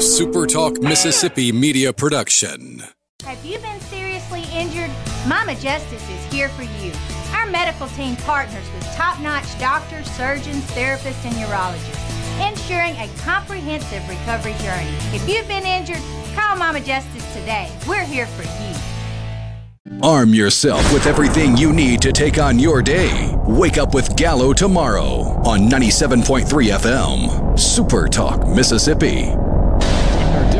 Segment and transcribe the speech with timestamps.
[0.00, 2.82] a Super Talk Mississippi media production.
[3.22, 4.90] Have you been seriously injured?
[5.28, 6.90] Mama Justice is here for you.
[7.34, 14.08] Our medical team partners with top notch doctors, surgeons, therapists, and urologists, ensuring a comprehensive
[14.08, 14.96] recovery journey.
[15.12, 16.02] If you've been injured,
[16.34, 17.70] call Mama Justice today.
[17.86, 20.00] We're here for you.
[20.02, 23.34] Arm yourself with everything you need to take on your day.
[23.44, 29.30] Wake up with Gallo tomorrow on 97.3 FM, Super Talk, Mississippi.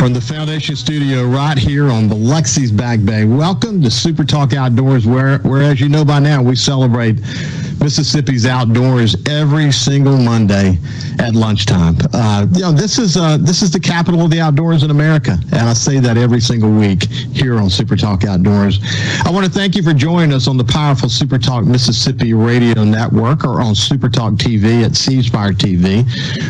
[0.00, 3.26] From the Foundation Studio right here on the Biloxi's Back Bay.
[3.26, 7.16] Welcome to Super Talk Outdoors, where, where, as you know by now, we celebrate
[7.80, 10.78] Mississippi's outdoors every single Monday
[11.18, 11.96] at lunchtime.
[12.12, 15.38] Uh, you know, this is uh, this is the capital of the outdoors in America,
[15.52, 18.80] and I say that every single week here on Super Talk Outdoors.
[19.24, 22.84] I want to thank you for joining us on the powerful Super Talk Mississippi Radio
[22.84, 26.04] Network or on Super Talk TV at C Spire TV.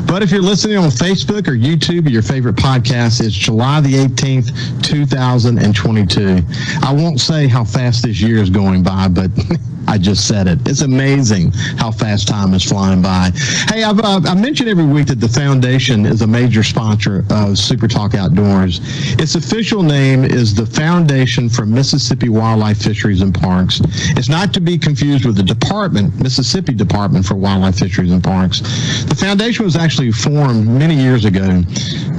[0.06, 3.94] But if you're listening on Facebook or YouTube or your favorite podcast, it's July the
[3.94, 6.41] 18th, 2022.
[6.83, 9.31] I won't say how fast this year is going by, but
[9.91, 10.61] I just said it.
[10.69, 13.33] It's amazing how fast time is flying by.
[13.67, 17.59] Hey, I've, uh, I mentioned every week that the foundation is a major sponsor of
[17.59, 18.79] Super Talk Outdoors.
[19.19, 23.81] Its official name is the Foundation for Mississippi Wildlife Fisheries and Parks.
[24.17, 28.61] It's not to be confused with the Department, Mississippi Department for Wildlife Fisheries and Parks.
[29.07, 31.65] The foundation was actually formed many years ago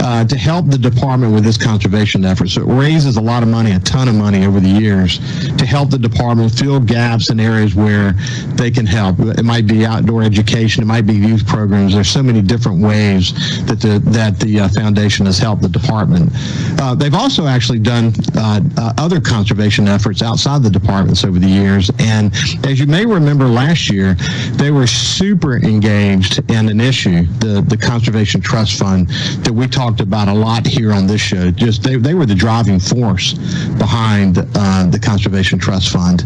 [0.02, 2.52] uh, to help the department with its conservation efforts.
[2.56, 5.20] So it raises a lot of money, a ton of money over the years
[5.56, 8.14] to help the department fill gaps in areas where
[8.56, 9.20] they can help.
[9.20, 11.94] It might be outdoor education, it might be youth programs.
[11.94, 13.34] There's so many different ways
[13.66, 16.32] that the that the uh, foundation has helped the department.
[16.80, 21.48] Uh, they've also actually done uh, uh other conservation efforts outside the departments over the
[21.48, 21.90] years.
[22.00, 22.34] And
[22.66, 24.16] as you may remember last year,
[24.54, 29.10] they were super engaged in an issue, the the Conservation Trust Fund,
[29.44, 31.52] that we talked about a lot here on this show.
[31.52, 33.34] Just they, they were the driving force
[33.78, 36.24] behind uh, the Conservation Trust Fund.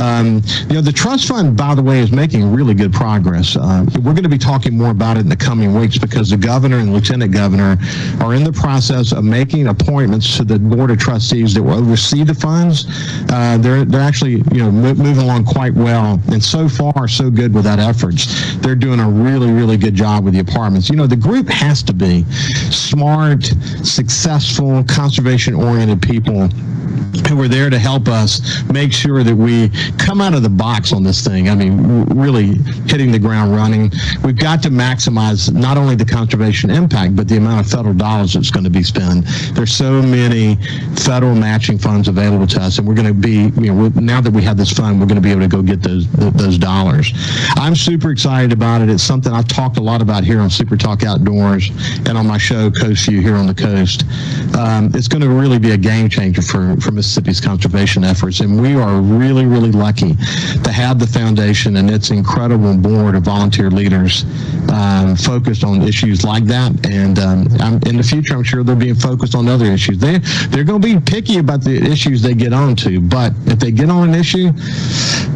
[0.00, 3.56] Um, you know, the trust fund, by the way, is making really good progress.
[3.56, 6.36] Uh, we're going to be talking more about it in the coming weeks because the
[6.36, 7.76] governor and lieutenant governor
[8.20, 12.24] are in the process of making appointments to the board of trustees that will oversee
[12.24, 12.86] the funds.
[13.30, 17.54] Uh, they're they're actually you know moving along quite well, and so far so good
[17.54, 18.56] with that efforts.
[18.58, 20.88] They're doing a really really good job with the apartments.
[20.88, 22.24] You know, the group has to be
[22.70, 23.44] smart,
[23.84, 26.48] successful, conservation oriented people
[27.28, 30.92] who are there to help us make sure that we come out of the box
[30.92, 31.48] on this thing.
[31.48, 32.54] I mean, really
[32.86, 33.90] hitting the ground running.
[34.24, 38.34] We've got to maximize not only the conservation impact, but the amount of federal dollars
[38.34, 39.26] that's going to be spent.
[39.54, 40.56] There's so many
[40.96, 44.32] federal matching funds available to us, and we're going to be, you know, now that
[44.32, 47.12] we have this fund, we're going to be able to go get those those dollars.
[47.56, 48.88] I'm super excited about it.
[48.88, 51.70] It's something I've talked a lot about here on Super Talk Outdoors
[52.06, 54.04] and on my show Coast View here on the coast.
[54.56, 58.40] Um, it's going to really be a game changer for for Mississippi's conservation efforts.
[58.40, 60.16] And we are really, really lucky
[60.64, 64.24] to have the foundation and its incredible board of volunteer leaders
[64.70, 66.72] um, focused on issues like that.
[66.86, 69.98] And um, in the future, I'm sure they're being focused on other issues.
[69.98, 73.00] They, they're going to be picky about the issues they get onto.
[73.00, 74.50] But if they get on an issue,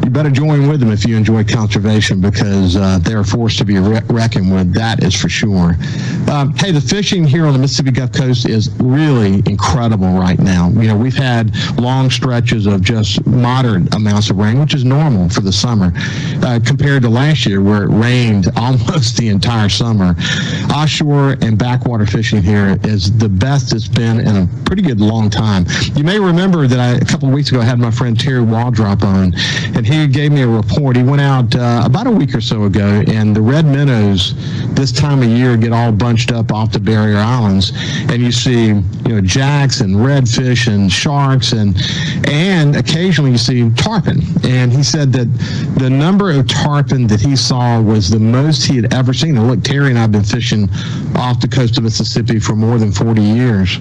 [0.03, 3.79] you better join with them if you enjoy conservation because uh, they're forced to be
[3.79, 4.73] re- reckoned with.
[4.73, 5.77] That is for sure.
[6.31, 10.71] Um, hey, the fishing here on the Mississippi Gulf Coast is really incredible right now.
[10.71, 14.96] You know, we've had long stretches of just moderate amounts of rain, which is normal
[14.97, 15.93] for the summer,
[16.43, 20.15] uh, compared to last year where it rained almost the entire summer.
[20.73, 25.29] Offshore and backwater fishing here is the best it's been in a pretty good long
[25.29, 25.67] time.
[25.95, 28.43] You may remember that I, a couple of weeks ago I had my friend Terry
[28.43, 29.35] Waldrop on,
[29.77, 30.97] and he gave me a report.
[30.97, 34.35] He went out uh, about a week or so ago, and the red minnows
[34.75, 37.73] this time of year get all bunched up off the barrier islands,
[38.09, 41.77] and you see you know jacks and redfish and sharks and
[42.29, 44.21] and occasionally you see tarpon.
[44.45, 45.27] And he said that
[45.79, 49.37] the number of tarpon that he saw was the most he had ever seen.
[49.37, 50.69] And look, Terry and I've been fishing
[51.17, 53.79] off the coast of Mississippi for more than 40 years.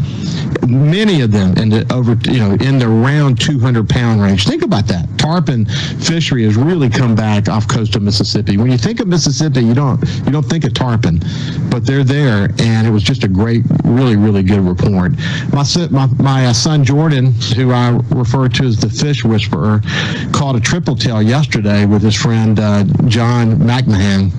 [0.67, 4.45] Many of them in the over, you know, in the around 200 pound range.
[4.45, 5.07] Think about that.
[5.17, 8.57] Tarpon fishery has really come back off coast of Mississippi.
[8.57, 11.19] When you think of Mississippi, you don't you don't think of tarpon,
[11.69, 15.13] but they're there, and it was just a great, really, really good report.
[15.51, 19.81] My my, my uh, son Jordan, who I refer to as the fish whisperer,
[20.31, 24.31] caught a triple tail yesterday with his friend uh, John McMahon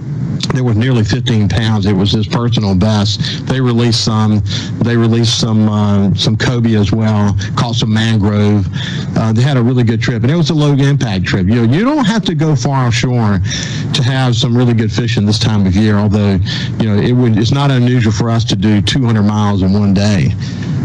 [0.54, 1.86] there was nearly 15 pounds.
[1.86, 3.46] It was his personal best.
[3.46, 4.42] They released some.
[4.78, 7.36] They released some uh, some cobia as well.
[7.56, 8.66] Caught some mangrove.
[9.16, 11.46] Uh, they had a really good trip, and it was a low impact trip.
[11.46, 13.40] You know, you don't have to go far offshore
[13.92, 15.96] to have some really good fishing this time of year.
[15.96, 16.38] Although,
[16.78, 17.36] you know, it would.
[17.38, 20.32] It's not unusual for us to do 200 miles in one day.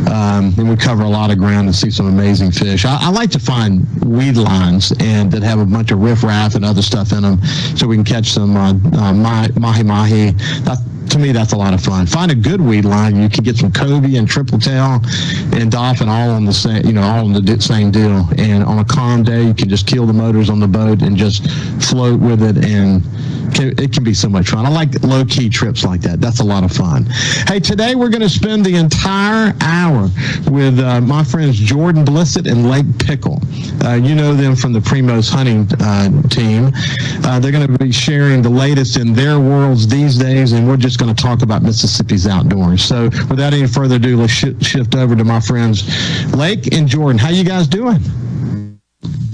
[0.09, 2.85] Um, and we cover a lot of ground and see some amazing fish.
[2.85, 6.65] I, I, like to find weed lines and that have a bunch of riffraff and
[6.65, 7.43] other stuff in them,
[7.75, 10.31] so we can catch some uh, uh, mahi mahi.
[10.65, 10.79] That,
[11.11, 12.05] to me, that's a lot of fun.
[12.07, 13.21] Find a good weed line.
[13.21, 15.01] You can get some cobia and triple tail
[15.53, 18.27] and dolphin all on the same, you know, all on the same deal.
[18.37, 21.17] And on a calm day, you can just kill the motors on the boat and
[21.17, 21.49] just
[21.81, 23.03] float with it and
[23.59, 24.65] it can be so much fun.
[24.65, 26.21] I like low key trips like that.
[26.21, 27.05] That's a lot of fun.
[27.47, 30.09] Hey, today we're going to spend the entire hour
[30.49, 33.41] with uh, my friends Jordan Blissett and Lake Pickle.
[33.83, 36.71] Uh, you know them from the Primos hunting uh, team.
[37.25, 40.77] Uh, they're going to be sharing the latest in their worlds these days, and we're
[40.77, 42.83] just going to talk about Mississippi's outdoors.
[42.83, 45.83] So, without any further ado, let's sh- shift over to my friends
[46.35, 47.17] Lake and Jordan.
[47.17, 47.99] How you guys doing?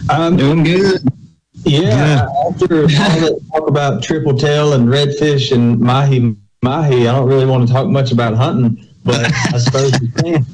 [0.10, 1.02] I'm doing good.
[1.66, 7.28] Yeah, after all that talk about triple tail and redfish and mahi mahi, I don't
[7.28, 10.46] really want to talk much about hunting but I suppose you can.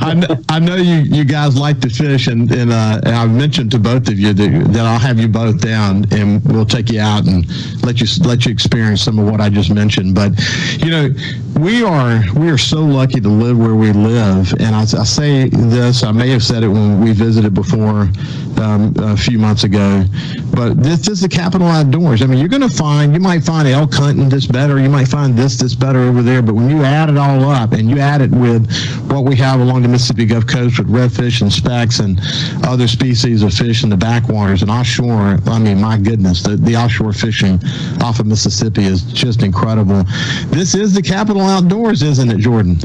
[0.00, 3.30] I, know, I know you, you guys like to fish, and, and, uh, and I've
[3.30, 6.90] mentioned to both of you that, that I'll have you both down, and we'll take
[6.90, 7.46] you out and
[7.84, 10.14] let you let you experience some of what I just mentioned.
[10.14, 10.32] But
[10.84, 11.10] you know,
[11.60, 15.48] we are we are so lucky to live where we live, and I, I say
[15.48, 16.02] this.
[16.02, 18.10] I may have said it when we visited before
[18.60, 20.04] um, a few months ago,
[20.56, 22.22] but this is the capital outdoors.
[22.22, 25.06] I mean, you're going to find you might find elk hunting this better, you might
[25.06, 27.98] find this this better over there, but when you add it all up and you
[27.98, 28.66] add it with
[29.10, 32.18] what we have along the Mississippi Gulf Coast with redfish and specks and
[32.64, 36.74] other species of fish in the backwaters and offshore, I mean, my goodness, the, the
[36.74, 37.60] offshore fishing
[38.02, 40.04] off of Mississippi is just incredible.
[40.46, 42.78] This is the capital outdoors, isn't it, Jordan?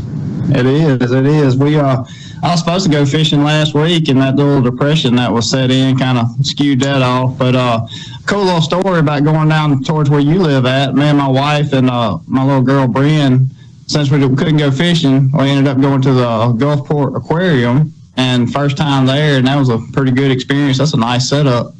[0.53, 1.11] It is.
[1.11, 1.55] It is.
[1.55, 2.01] We are.
[2.01, 2.05] Uh,
[2.43, 5.69] I was supposed to go fishing last week, and that little depression that was set
[5.69, 7.37] in kind of skewed that off.
[7.37, 7.85] But uh,
[8.25, 10.95] cool little story about going down towards where you live at.
[10.95, 13.51] Me and my wife and uh, my little girl Brian
[13.91, 18.77] since we couldn't go fishing, we ended up going to the Gulfport Aquarium and first
[18.77, 20.77] time there, and that was a pretty good experience.
[20.77, 21.73] That's a nice setup.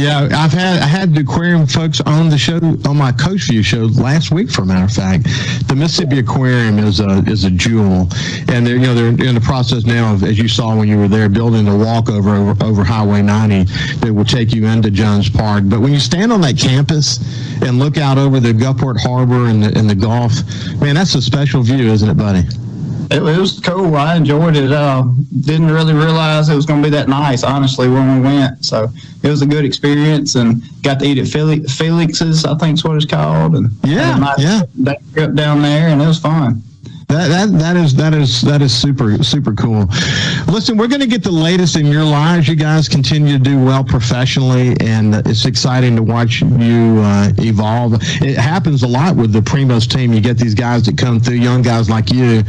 [0.00, 3.62] Yeah, I've had I had the aquarium folks on the show on my Coast View
[3.62, 4.50] show last week.
[4.50, 5.24] For a matter of fact,
[5.68, 8.08] the Mississippi Aquarium is a is a jewel,
[8.48, 10.96] and they're you know they're in the process now of as you saw when you
[10.96, 13.64] were there building the walkover over, over Highway 90
[13.98, 15.64] that will take you into Jones Park.
[15.66, 17.18] But when you stand on that campus
[17.60, 20.32] and look out over the Gulfport Harbor and the, and the Gulf,
[20.80, 22.44] man, that's a special view, isn't it, buddy?
[23.10, 23.96] It, was cool.
[23.96, 24.70] I enjoyed it.
[24.72, 25.04] Uh,
[25.40, 28.64] didn't really realize it was going to be that nice, honestly, when we went.
[28.64, 28.88] So
[29.22, 32.96] it was a good experience and got to eat at Felix's, I think is what
[32.96, 33.56] it's called.
[33.56, 34.94] And yeah, nice yeah.
[35.12, 36.62] trip down there, and it was fun.
[37.10, 39.86] That, that that is that is that is super super cool.
[40.46, 42.46] Listen, we're going to get the latest in your lives.
[42.46, 47.94] You guys continue to do well professionally, and it's exciting to watch you uh, evolve.
[48.22, 50.12] It happens a lot with the Primos team.
[50.12, 52.44] You get these guys that come through, young guys like you,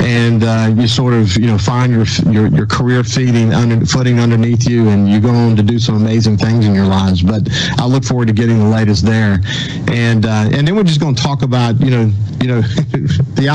[0.00, 4.20] and uh, you sort of you know find your your, your career feeding under, footing
[4.20, 7.22] underneath you, and you go on to do some amazing things in your lives.
[7.22, 7.42] But
[7.76, 9.40] I look forward to getting the latest there,
[9.88, 12.60] and uh, and then we're just going to talk about you know you know
[13.34, 13.48] the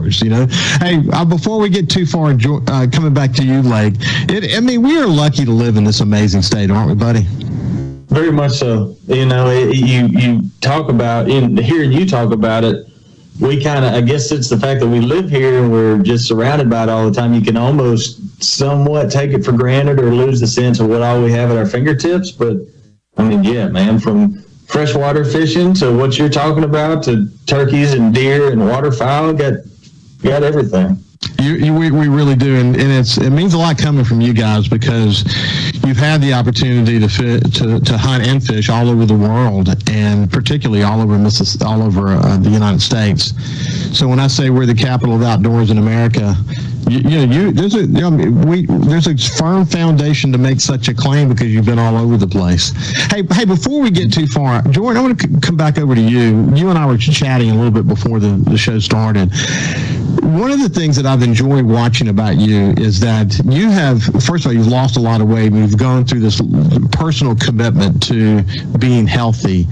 [0.00, 0.46] outdoors you know.
[0.80, 3.94] Hey, uh, before we get too far, uh, coming back to you, Lake,
[4.28, 7.26] it, I mean, we are lucky to live in this amazing state, aren't we, buddy?
[8.08, 8.96] Very much so.
[9.06, 12.86] You know, it, you you talk about in hearing you talk about it.
[13.40, 16.28] We kind of, I guess it's the fact that we live here and we're just
[16.28, 17.32] surrounded by it all the time.
[17.32, 21.22] You can almost somewhat take it for granted or lose the sense of what all
[21.22, 22.32] we have at our fingertips.
[22.32, 22.56] But
[23.16, 28.14] I mean, yeah, man, from freshwater fishing to what you're talking about to turkeys and
[28.14, 29.54] deer and waterfowl, got
[30.22, 30.98] got everything.
[31.38, 34.20] You, you, we, we really do, and, and it's it means a lot coming from
[34.20, 35.24] you guys because
[35.84, 39.68] you've had the opportunity to fit, to, to hunt and fish all over the world,
[39.90, 43.34] and particularly all over Missis, all over uh, the United States.
[43.96, 46.34] So when I say we're the capital of outdoors in America,
[46.88, 50.60] you, you know, you there's a you know, we there's a firm foundation to make
[50.60, 52.70] such a claim because you've been all over the place.
[53.10, 55.94] Hey, hey, before we get too far, Jordan, I want to c- come back over
[55.94, 56.50] to you.
[56.54, 59.30] You and I were chatting a little bit before the, the show started
[60.30, 64.44] one of the things that I've enjoyed watching about you is that you have, first
[64.44, 65.52] of all, you've lost a lot of weight.
[65.52, 66.40] And you've gone through this
[66.92, 68.42] personal commitment to
[68.78, 69.66] being healthy,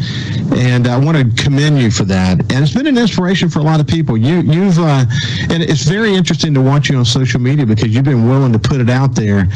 [0.56, 2.40] and I want to commend you for that.
[2.52, 4.16] And it's been an inspiration for a lot of people.
[4.16, 5.04] You, you've, uh,
[5.50, 8.58] and it's very interesting to watch you on social media because you've been willing to
[8.58, 9.48] put it out there,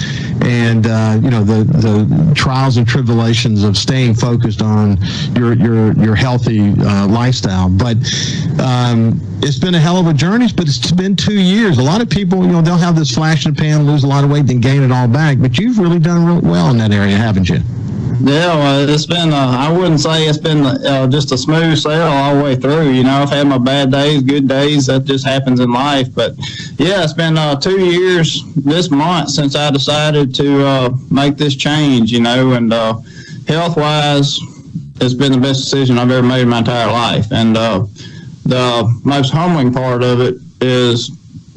[0.43, 4.99] and uh, you know the the trials and tribulations of staying focused on
[5.35, 7.69] your your your healthy uh, lifestyle.
[7.69, 7.97] But
[8.61, 11.79] um, it's been a hell of a journey, but it's been two years.
[11.79, 14.07] A lot of people, you know, they'll have this flash in the pan, lose a
[14.07, 15.39] lot of weight, then gain it all back.
[15.39, 17.61] But you've really done real well in that area, haven't you?
[18.21, 22.03] Yeah, well, it's been, uh, I wouldn't say it's been uh, just a smooth sail
[22.03, 22.91] all the way through.
[22.91, 24.87] You know, I've had my bad days, good days.
[24.87, 26.15] That just happens in life.
[26.15, 26.35] But
[26.79, 31.57] yeah, it's been uh, two years this month since I decided to uh, make this
[31.57, 33.01] change, you know, and uh,
[33.49, 34.39] health wise,
[35.01, 37.33] it's been the best decision I've ever made in my entire life.
[37.33, 37.87] And uh,
[38.45, 41.09] the most humbling part of it is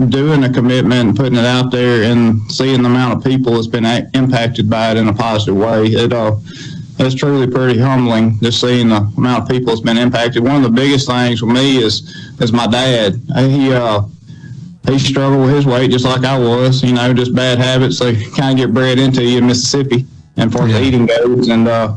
[0.10, 3.68] doing a commitment and putting it out there and seeing the amount of people that's
[3.68, 5.86] been a- impacted by it in a positive way.
[5.88, 6.36] It uh,
[6.98, 10.44] it's truly pretty humbling just seeing the amount of people that's been impacted.
[10.44, 12.02] One of the biggest things for me is
[12.42, 13.22] is my dad.
[13.38, 14.02] He uh,
[14.88, 16.84] he struggled with his weight just like I was.
[16.84, 20.06] You know, just bad habits they kind of get bred into you in Mississippi,
[20.38, 20.82] and far as Yeah.
[20.82, 21.96] eating goes, and uh,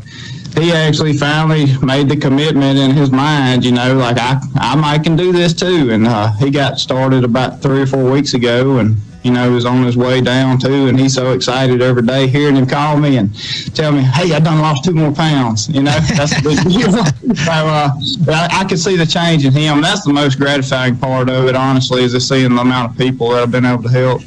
[0.58, 5.04] he actually finally made the commitment in his mind, you know, like I, I might
[5.04, 5.90] can do this too.
[5.90, 9.64] And uh, he got started about three or four weeks ago and, you know, was
[9.64, 10.88] on his way down too.
[10.88, 13.34] And he's so excited every day hearing him call me and
[13.74, 15.68] tell me, hey, I done lost two more pounds.
[15.68, 16.92] You know, that's a big deal.
[17.34, 17.90] so uh,
[18.28, 19.80] I, I could see the change in him.
[19.80, 23.30] That's the most gratifying part of it, honestly, is just seeing the amount of people
[23.30, 24.22] that I've been able to help.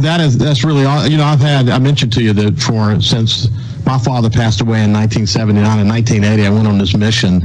[0.00, 1.06] That is that's really all.
[1.06, 3.48] You know, I've had I mentioned to you that for since
[3.84, 7.42] my father passed away in 1979 and 1980, I went on this mission.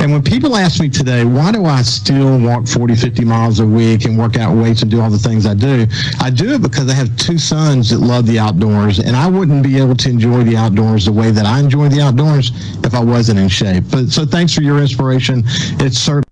[0.00, 3.66] And when people ask me today, why do I still walk 40, 50 miles a
[3.66, 5.86] week and work out weights and do all the things I do?
[6.20, 9.62] I do it because I have two sons that love the outdoors, and I wouldn't
[9.62, 12.50] be able to enjoy the outdoors the way that I enjoy the outdoors
[12.84, 13.84] if I wasn't in shape.
[13.90, 15.42] But so thanks for your inspiration.
[15.80, 16.25] It's certainly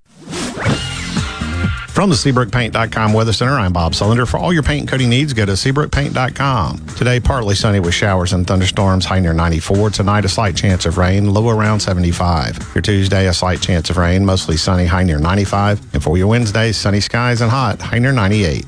[2.04, 4.28] From the SeabrookPaint.com Weather Center, I'm Bob Sullender.
[4.28, 6.87] For all your paint and coating needs, go to SeabrookPaint.com.
[6.99, 9.88] Today, partly sunny with showers and thunderstorms, high near 94.
[9.88, 12.73] Tonight, a slight chance of rain, low around 75.
[12.75, 15.94] Your Tuesday, a slight chance of rain, mostly sunny, high near 95.
[15.94, 18.66] And for your Wednesday, sunny skies and hot, high near 98.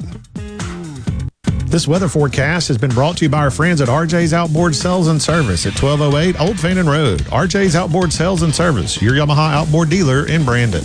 [1.67, 5.09] This weather forecast has been brought to you by our friends at RJ's Outboard Sales
[5.09, 7.21] and Service at 1208 Old Fannin Road.
[7.25, 10.85] RJ's Outboard Sales and Service, your Yamaha outboard dealer in Brandon.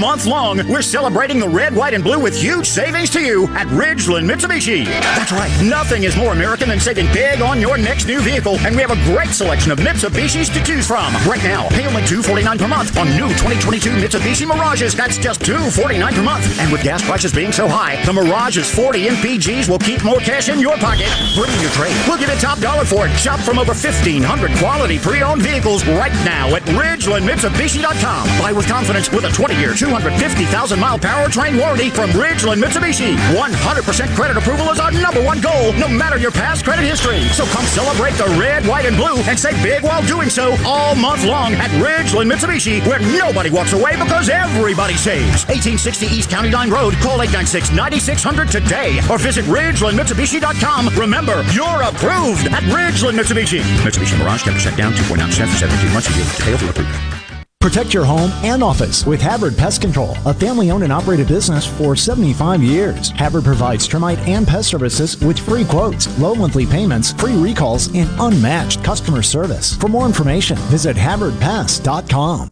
[0.00, 3.66] month long, we're celebrating the red, white, and blue with huge savings to you at
[3.68, 4.86] Ridgeland Mitsubishi.
[4.86, 8.74] That's right, nothing is more American than saving big on your next new vehicle, and
[8.74, 11.12] we have a great selection of Mitsubishis to choose from.
[11.28, 14.94] Right now, pay only $249 per month on new 2022 Mitsubishi Mirages.
[14.94, 16.58] That's just 249 per month.
[16.58, 20.48] And with gas prices being so high, the Mirage's 40 MPGs will keep more cash
[20.48, 21.12] in your pocket.
[21.36, 21.94] Bring your trade.
[22.08, 23.12] We'll give you top dollar for it.
[23.18, 28.40] Shop from over 1,500 quality pre-owned vehicles right now at RidgelandMitsubishi.com.
[28.40, 33.16] Buy with confidence with a 20-year, 250,000 mile powertrain warranty from Ridgeland Mitsubishi.
[33.34, 37.26] 100% credit approval is our number one goal, no matter your past credit history.
[37.34, 40.94] So come celebrate the red, white, and blue and save big while doing so all
[40.94, 45.42] month long at Ridgeland Mitsubishi, where nobody walks away because everybody saves.
[45.50, 46.94] 1860 East County Line Road.
[47.02, 50.90] Call 896-9600 today or visit RidgelandMitsubishi.com.
[50.94, 53.58] Remember, you're approved at Ridgeland Mitsubishi.
[53.82, 56.08] Mitsubishi Mirage 10% down, 2.9% for 72 months.
[56.46, 57.19] You to.
[57.60, 61.66] Protect your home and office with Havard Pest Control, a family owned and operated business
[61.66, 63.10] for 75 years.
[63.10, 68.08] Havard provides termite and pest services with free quotes, low monthly payments, free recalls, and
[68.18, 69.76] unmatched customer service.
[69.76, 72.50] For more information, visit HavardPest.com.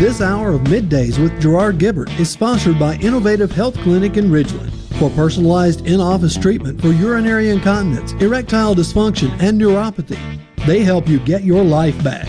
[0.00, 4.72] This hour of Middays with Gerard Gibert is sponsored by Innovative Health Clinic in Ridgeland.
[4.98, 11.18] For personalized in office treatment for urinary incontinence, erectile dysfunction, and neuropathy, they help you
[11.18, 12.26] get your life back.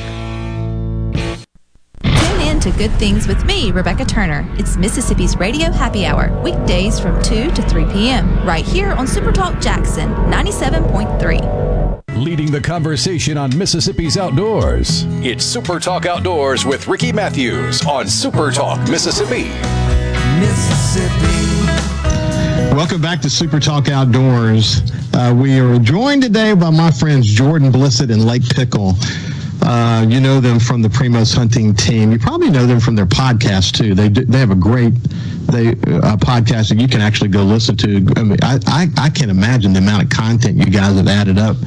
[2.66, 4.48] Tune in to Good Things with me, Rebecca Turner.
[4.58, 9.62] It's Mississippi's Radio Happy Hour, weekdays from 2 to 3 p.m., right here on Supertalk
[9.62, 15.04] Jackson 97.3 leading the conversation on Mississippi's outdoors.
[15.22, 19.50] It's Super Talk Outdoors with Ricky Mathews on Super Talk Mississippi.
[20.40, 21.66] Mississippi.
[22.74, 24.82] Welcome back to Super Talk Outdoors.
[25.14, 28.96] Uh, we are joined today by my friends Jordan Blissett and Lake Pickle.
[29.66, 32.12] Uh, you know them from the Primos Hunting team.
[32.12, 33.96] You probably know them from their podcast too.
[33.96, 34.94] They do, they have a great
[35.52, 38.08] they uh, podcast that you can actually go listen to.
[38.16, 41.40] I mean, I, I, I can't imagine the amount of content you guys have added
[41.40, 41.58] up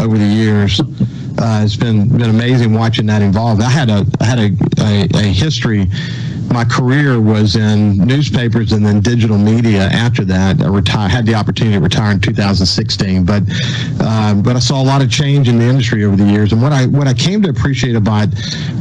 [0.00, 0.80] over the years.
[0.80, 3.62] Uh, it's been been amazing watching that involved.
[3.62, 5.86] I had a I had a, a, a history
[6.50, 9.82] my career was in newspapers and then digital media.
[9.82, 13.24] After that, I retired, had the opportunity to retire in 2016.
[13.24, 13.42] But
[14.00, 16.62] uh, but I saw a lot of change in the industry over the years, and
[16.62, 18.28] what I what I came to appreciate about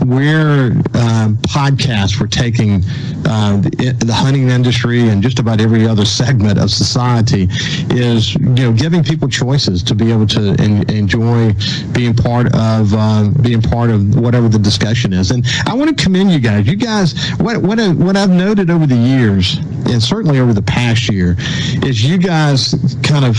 [0.06, 2.84] where uh, podcasts were taking
[3.26, 7.48] uh, the, the, hunting industry and just about every other segment of society
[7.90, 11.54] is you know giving people choices to be able to en- enjoy
[11.94, 15.32] being part of uh, being part of whatever the discussion is.
[15.32, 16.68] And I want to commend you guys.
[16.68, 20.62] You guys, what what I, what I've noted over the years, and certainly over the
[20.62, 21.36] past year,
[21.84, 23.38] is you guys kind of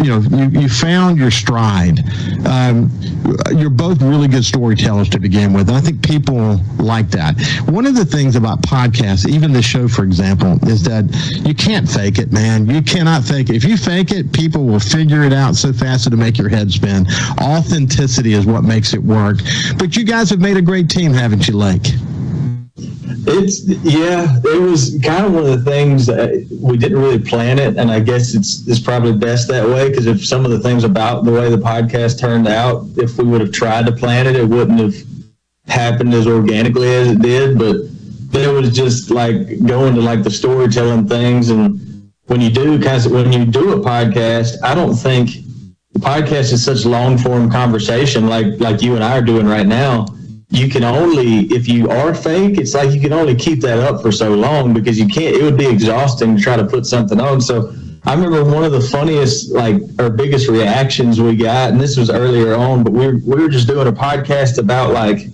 [0.00, 2.00] you know you, you found your stride.
[2.46, 2.90] Um,
[3.56, 5.70] you're both really good storytellers to begin with.
[5.70, 7.40] I think people like that.
[7.68, 11.04] One of the things about podcasts, even the show, for example, is that
[11.46, 12.68] you can't fake it, man.
[12.68, 13.56] You cannot fake it.
[13.56, 16.70] If you fake it, people will figure it out so fast it'll make your head
[16.70, 17.06] spin.
[17.40, 19.38] Authenticity is what makes it work.
[19.78, 21.92] But you guys have made a great team, haven't you, Lake?
[22.78, 27.58] It's yeah, it was kind of one of the things that we didn't really plan
[27.58, 30.60] it, and I guess it's it's probably best that way because if some of the
[30.60, 34.26] things about the way the podcast turned out, if we would have tried to plan
[34.26, 34.94] it, it wouldn't have
[35.66, 37.58] happened as organically as it did.
[37.58, 37.76] But
[38.30, 42.78] then it was just like going to like the storytelling things, and when you do
[42.82, 45.30] kind of when you do a podcast, I don't think
[45.94, 49.66] the podcast is such long form conversation like like you and I are doing right
[49.66, 50.06] now
[50.50, 54.00] you can only if you are fake it's like you can only keep that up
[54.00, 57.20] for so long because you can't it would be exhausting to try to put something
[57.20, 57.40] on.
[57.40, 61.96] So i remember one of the funniest like our biggest reactions we got and this
[61.96, 65.26] was earlier on but we were, we were just doing a podcast about like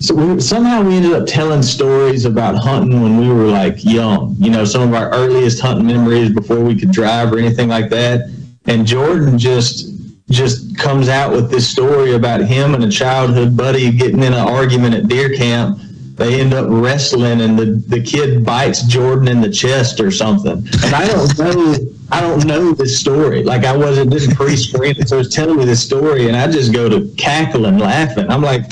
[0.00, 4.36] so we, somehow we ended up telling stories about hunting when we were like young
[4.38, 7.88] you know some of our earliest hunting memories before we could drive or anything like
[7.88, 8.30] that.
[8.66, 9.97] And jordan just
[10.30, 14.48] just comes out with this story about him and a childhood buddy getting in an
[14.48, 15.78] argument at deer camp.
[16.16, 20.66] They end up wrestling, and the, the kid bites Jordan in the chest or something.
[20.82, 21.76] And I don't know,
[22.10, 23.44] I don't know this story.
[23.44, 26.88] Like I wasn't just pre-screened, so it's telling me this story, and I just go
[26.88, 28.28] to cackling, laughing.
[28.28, 28.62] I'm like,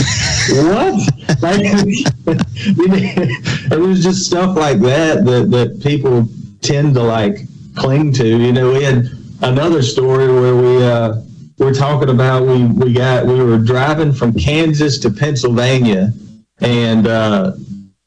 [0.51, 0.95] what?
[1.40, 1.61] like,
[2.27, 6.27] it was just stuff like that that that people
[6.62, 7.38] tend to like
[7.77, 8.27] cling to.
[8.27, 9.09] You know, we had
[9.42, 10.85] another story where we.
[10.85, 11.23] uh
[11.59, 16.12] we're talking about we we got we were driving from Kansas to Pennsylvania,
[16.61, 17.53] and uh,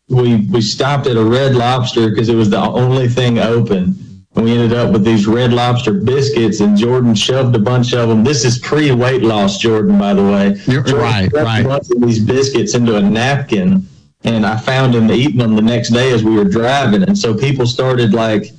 [0.08, 3.96] we we stopped at a Red Lobster because it was the only thing open.
[4.36, 8.10] And we ended up with these Red Lobster biscuits, and Jordan shoved a bunch of
[8.10, 8.24] them.
[8.24, 10.56] This is pre weight loss, Jordan, by the way.
[10.68, 11.66] You're Jordan right, right.
[11.66, 13.88] A bunch of these biscuits into a napkin,
[14.24, 17.02] and I found him eating them the next day as we were driving.
[17.04, 18.52] And so people started like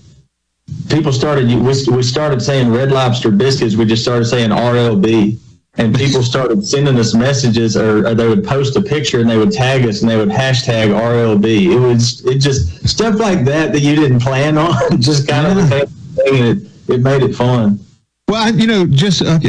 [0.88, 5.38] people started we, we started saying red lobster biscuits we just started saying rlb
[5.74, 9.36] and people started sending us messages or, or, they would post a picture and they
[9.36, 13.72] would tag us and they would hashtag rlb it was it just stuff like that
[13.72, 15.86] that you didn't plan on just kind of thing
[16.26, 17.78] and it, it made it fun
[18.30, 19.40] well, you know, just uh,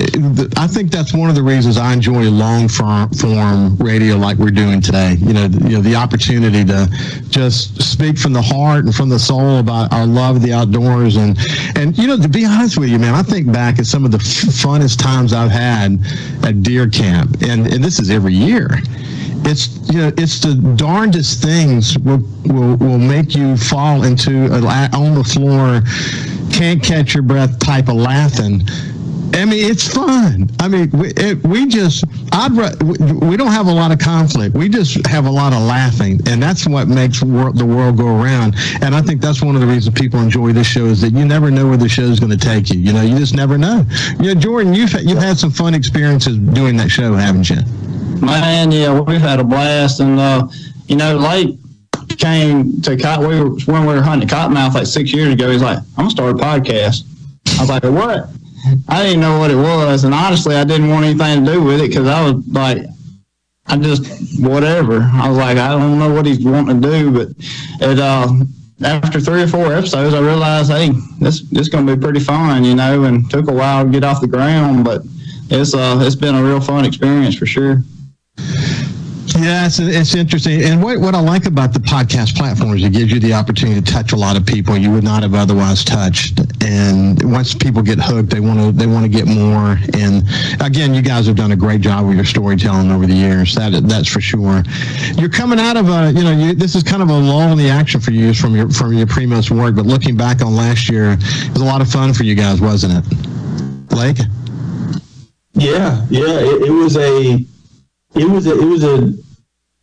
[0.58, 4.82] I think that's one of the reasons I enjoy long form radio like we're doing
[4.82, 5.17] today.
[5.20, 6.89] You know, you know, the opportunity to
[7.30, 11.15] just speak from the heart and from the soul about our love of the outdoors,
[11.17, 11.38] and
[11.76, 14.12] and you know, to be honest with you, man, I think back at some of
[14.12, 16.00] the funnest times I've had
[16.44, 18.67] at deer camp, and and this is every year.
[19.44, 24.89] It's you know it's the darndest things will will, will make you fall into a,
[24.94, 25.82] on the floor
[26.52, 28.62] can't catch your breath type of laughing.
[29.34, 30.50] I mean, it's fun.
[30.60, 32.52] I mean, we, it, we just, I'd,
[33.24, 34.56] we don't have a lot of conflict.
[34.56, 38.08] We just have a lot of laughing, and that's what makes wor- the world go
[38.08, 38.56] around.
[38.82, 41.24] And I think that's one of the reasons people enjoy this show is that you
[41.24, 42.80] never know where the show is going to take you.
[42.80, 43.86] You know, you just never know.
[44.20, 47.62] You know, Jordan, you've you've had some fun experiences doing that show, haven't you?
[48.20, 50.48] Man, yeah, we've had a blast, and uh,
[50.88, 51.58] you know, Lake
[52.15, 53.28] came to cotton.
[53.28, 55.50] We were, when we were hunting cottonmouth like six years ago.
[55.52, 57.04] He's like, I'm gonna start a podcast.
[57.58, 58.30] I was like, what?
[58.88, 61.82] I didn't know what it was, and honestly, I didn't want anything to do with
[61.82, 62.84] it because I was like,
[63.65, 65.10] I just whatever.
[65.13, 67.30] I was like, I don't know what he's wanting to do, but
[67.82, 68.00] it.
[68.00, 68.43] Uh,
[68.84, 72.76] after three or four episodes, I realized, hey, this this gonna be pretty fun, you
[72.76, 75.04] know, and took a while to get off the ground, but
[75.50, 77.84] it's uh it's been a real fun experience for sure.
[79.28, 80.64] Yeah, it's, it's interesting.
[80.64, 83.80] And what, what I like about the podcast platform is it gives you the opportunity
[83.80, 86.40] to touch a lot of people you would not have otherwise touched.
[86.64, 89.78] And once people get hooked, they want to they want to get more.
[89.94, 90.24] And
[90.60, 93.56] again, you guys have done a great job with your storytelling over the years.
[93.56, 94.64] That that's for sure.
[95.18, 97.58] You're coming out of a you know you, this is kind of a lull in
[97.58, 99.76] the action for you from your from your Primos work.
[99.76, 102.60] But looking back on last year, it was a lot of fun for you guys,
[102.60, 104.18] wasn't it, Blake?
[105.54, 106.40] Yeah, yeah.
[106.40, 107.46] It, it was a
[108.15, 109.13] it was a, it was a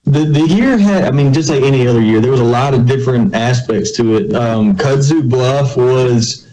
[0.05, 2.75] the, the year had I mean just like any other year there was a lot
[2.75, 4.35] of different aspects to it.
[4.35, 6.47] Um, Kudzu Bluff was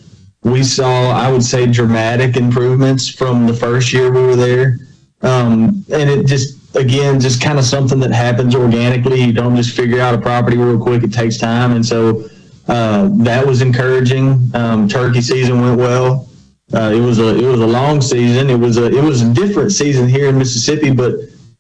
[0.43, 4.79] we saw I would say dramatic improvements from the first year we were there,
[5.21, 9.21] um, and it just again just kind of something that happens organically.
[9.21, 11.03] You don't just figure out a property real quick.
[11.03, 12.29] It takes time, and so
[12.67, 14.51] uh, that was encouraging.
[14.53, 16.29] Um, turkey season went well.
[16.73, 18.49] Uh, it was a it was a long season.
[18.49, 21.15] It was a it was a different season here in Mississippi, but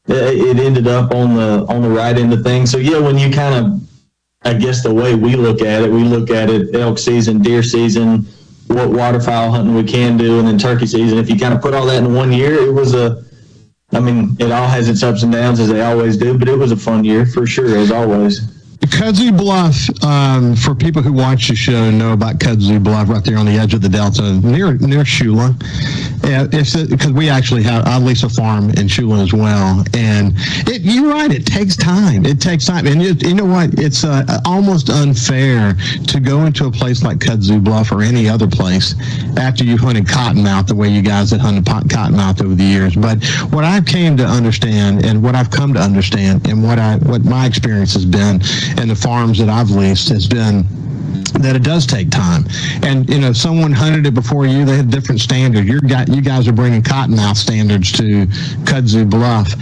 [0.07, 2.71] it ended up on the on the right end of things.
[2.71, 3.81] So yeah, when you kind of,
[4.43, 7.63] I guess the way we look at it, we look at it elk season, deer
[7.63, 8.27] season,
[8.67, 11.17] what waterfowl hunting we can do, and then turkey season.
[11.17, 13.23] If you kind of put all that in one year, it was a,
[13.91, 16.57] I mean, it all has its ups and downs as they always do, but it
[16.57, 18.54] was a fun year for sure, as always.
[18.85, 23.23] Kudzu Bluff, um, for people who watch the show and know about Kudzu Bluff, right
[23.23, 25.55] there on the edge of the Delta, near near Tchula.
[26.21, 30.33] Because we actually have I lease a farm in Tchula as well, and
[30.67, 31.31] it, you're right.
[31.31, 32.25] It takes time.
[32.25, 33.79] It takes time, and you, you know what?
[33.79, 35.73] It's uh, almost unfair
[36.07, 38.95] to go into a place like Kudzu Bluff or any other place
[39.37, 42.95] after you've hunted cottonmouth the way you guys have hunted cottonmouth over the years.
[42.95, 46.97] But what I've came to understand, and what I've come to understand, and what I
[46.97, 48.41] what my experience has been
[48.77, 50.65] and the farms that I've leased has been
[51.39, 52.45] that it does take time.
[52.83, 54.65] And you know, someone hunted it before you.
[54.65, 55.67] They had different standards.
[55.67, 58.25] You got you guys are bringing cottonmouth standards to
[58.65, 59.53] Kudzu Bluff,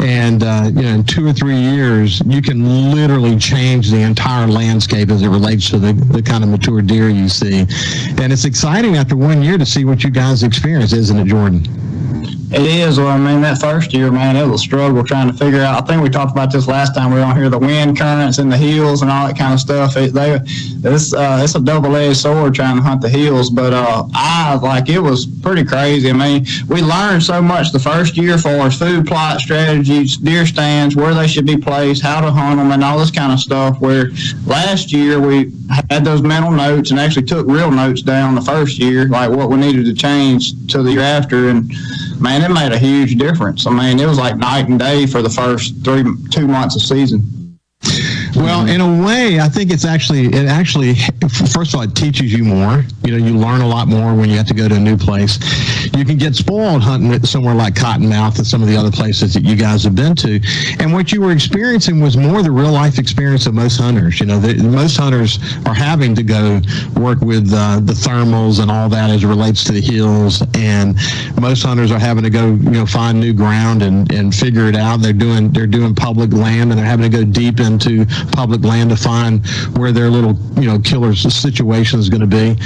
[0.00, 4.46] and uh, you know, in two or three years, you can literally change the entire
[4.46, 7.60] landscape as it relates to the, the kind of mature deer you see.
[8.18, 11.87] And it's exciting after one year to see what you guys experience, isn't it, Jordan?
[12.50, 12.98] It is.
[12.98, 15.82] Well, I mean, that first year, man, it was a struggle trying to figure out.
[15.82, 17.12] I think we talked about this last time.
[17.12, 19.60] We were on here, the wind currents and the hills and all that kind of
[19.60, 19.98] stuff.
[19.98, 20.40] It, they,
[20.82, 23.50] it's, uh, it's a double-edged sword trying to hunt the hills.
[23.50, 26.08] But uh, I like it was pretty crazy.
[26.08, 30.46] I mean, we learned so much the first year for as food plot strategies, deer
[30.46, 33.40] stands, where they should be placed, how to hunt them, and all this kind of
[33.40, 33.78] stuff.
[33.78, 34.10] Where
[34.46, 35.52] last year we
[35.90, 39.50] had those mental notes and actually took real notes down the first year, like what
[39.50, 41.70] we needed to change to the year after, and
[42.20, 43.66] man, it made a huge difference.
[43.66, 46.82] I mean, it was like night and day for the first three, two months of
[46.82, 47.58] season.
[48.38, 50.94] Well, in a way, I think it's actually it actually
[51.52, 52.84] first of all it teaches you more.
[53.04, 54.96] You know, you learn a lot more when you have to go to a new
[54.96, 55.38] place.
[55.96, 59.42] You can get spoiled hunting somewhere like Cottonmouth and some of the other places that
[59.42, 60.40] you guys have been to.
[60.78, 64.20] And what you were experiencing was more the real life experience of most hunters.
[64.20, 66.60] You know, the, most hunters are having to go
[66.96, 70.96] work with uh, the thermals and all that as it relates to the hills, and
[71.40, 74.76] most hunters are having to go you know find new ground and, and figure it
[74.76, 75.00] out.
[75.00, 78.90] They're doing they're doing public land and they're having to go deep into public land
[78.90, 82.56] to find where their little you know killer situation is going to be.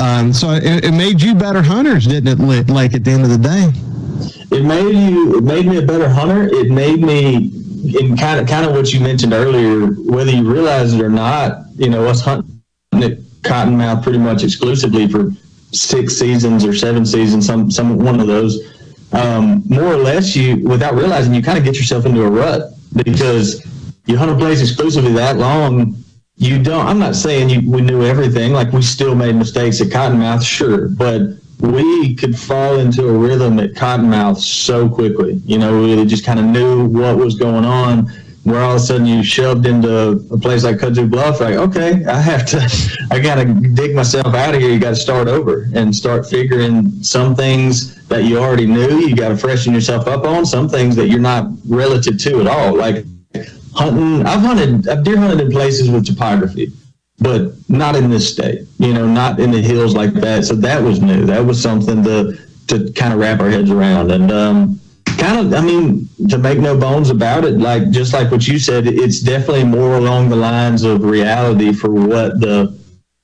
[0.00, 2.68] Um, so it, it, made you better hunters, didn't it?
[2.68, 3.70] Like at the end of the day,
[4.56, 5.38] it made you.
[5.38, 6.48] It made me a better hunter.
[6.52, 7.50] It made me
[7.98, 11.64] in kind of kind of what you mentioned earlier, whether you realize it or not.
[11.76, 12.60] You know, us hunting
[12.94, 15.32] at Cottonmouth pretty much exclusively for
[15.72, 18.70] six seasons or seven seasons, some some one of those.
[19.12, 22.72] Um, more or less, you without realizing, you kind of get yourself into a rut
[22.94, 23.62] because
[24.06, 25.96] you hunt a place exclusively that long,
[26.36, 26.86] you don't.
[26.86, 28.52] I'm not saying you, we knew everything.
[28.52, 31.20] Like we still made mistakes at Cottonmouth, sure, but
[31.60, 35.34] we could fall into a rhythm at Cottonmouth so quickly.
[35.44, 38.10] You know, we just kind of knew what was going on.
[38.44, 42.04] Where all of a sudden you shoved into a place like Kudzu Bluff, like, okay,
[42.06, 44.68] I have to, I got to dig myself out of here.
[44.68, 48.98] You got to start over and start figuring some things that you already knew.
[48.98, 52.48] You got to freshen yourself up on some things that you're not relative to at
[52.48, 52.74] all.
[52.74, 53.04] Like
[53.74, 54.26] hunting.
[54.26, 54.88] I've hunted.
[54.88, 56.72] I've deer hunted in places with topography,
[57.18, 58.66] but not in this state.
[58.78, 60.44] You know, not in the hills like that.
[60.44, 61.24] So that was new.
[61.24, 64.10] That was something to to kind of wrap our heads around.
[64.10, 64.80] And um,
[65.18, 68.58] kind of, I mean, to make no bones about it, like just like what you
[68.58, 72.78] said, it's definitely more along the lines of reality for what the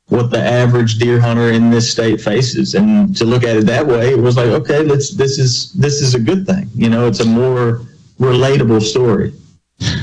[0.08, 2.74] what the average deer hunter in this state faces.
[2.74, 6.00] And to look at it that way, it was like, okay, let's this is this
[6.00, 6.68] is a good thing.
[6.74, 7.82] You know, it's a more
[8.18, 9.32] relatable story.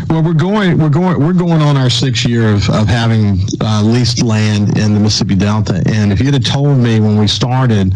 [0.09, 3.81] Well, we're going, we're going, we're going on our sixth year of, of having uh,
[3.83, 5.83] leased land in the Mississippi Delta.
[5.87, 7.93] And if you'd have told me when we started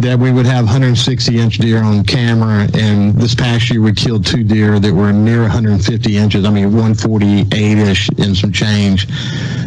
[0.00, 4.24] that we would have 160 inch deer on camera, and this past year we killed
[4.24, 6.44] two deer that were near 150 inches.
[6.44, 9.06] I mean, 148 ish and some change.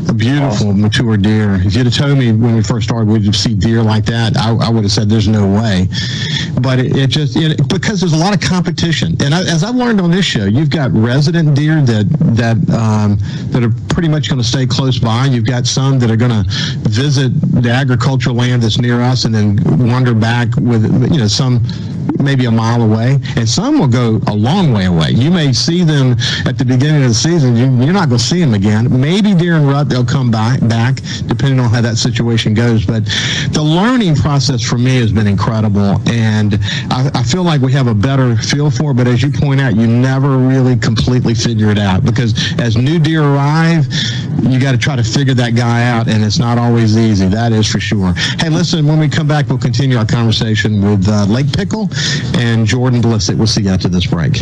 [0.10, 0.82] A beautiful awesome.
[0.82, 1.56] mature deer.
[1.56, 4.54] If you'd have told me when we first started we'd see deer like that, I,
[4.56, 5.88] I would have said there's no way.
[6.62, 9.76] But it, it just it, because there's a lot of competition, and I, as I've
[9.76, 13.18] learned on this show, you've got resident deer that that um,
[13.52, 15.26] that are pretty much going to stay close by.
[15.26, 16.44] You've got some that are going to
[16.90, 17.30] visit
[17.62, 21.60] the agricultural land that's near us and then wander back with you know some
[22.20, 25.12] maybe a mile away, and some will go a long way away.
[25.12, 27.56] You may see them at the beginning of the season.
[27.56, 29.00] You, are not going to see them again.
[29.00, 30.96] Maybe during rut they'll come back, back
[31.28, 32.86] depending on how that situation goes.
[32.86, 33.06] But
[33.52, 37.88] the learning process for me has been incredible, and I, I feel like we have
[37.88, 38.96] a better feel for it.
[38.96, 43.00] But as you point out, you never really completely figure it out because as new
[43.00, 43.88] deer arrive,
[44.42, 47.28] you got to try to figure that guy out, and it's not always easy.
[47.28, 48.14] That is for sure.
[48.40, 51.90] Hey, listen, when we come back, we'll continue our conversation with uh, Lake Pickle
[52.36, 53.38] and Jordan Blissett.
[53.38, 54.42] We'll see you after this break.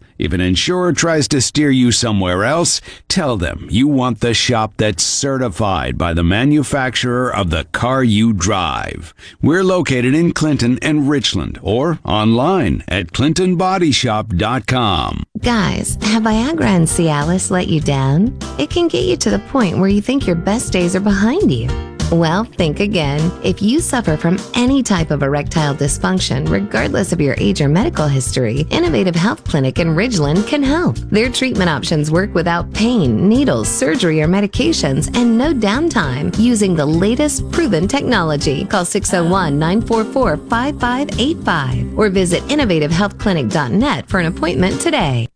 [0.21, 4.73] If an insurer tries to steer you somewhere else, tell them you want the shop
[4.77, 9.15] that's certified by the manufacturer of the car you drive.
[9.41, 15.23] We're located in Clinton and Richland or online at clintonbodyshop.com.
[15.39, 18.37] Guys, have Viagra and Cialis let you down?
[18.59, 21.51] It can get you to the point where you think your best days are behind
[21.51, 21.67] you.
[22.11, 23.31] Well, think again.
[23.41, 28.05] If you suffer from any type of erectile dysfunction, regardless of your age or medical
[28.05, 30.97] history, Innovative Health Clinic in Ridgeland can help.
[30.97, 36.85] Their treatment options work without pain, needles, surgery, or medications, and no downtime using the
[36.85, 38.65] latest proven technology.
[38.65, 45.29] Call 601 944 5585 or visit innovativehealthclinic.net for an appointment today.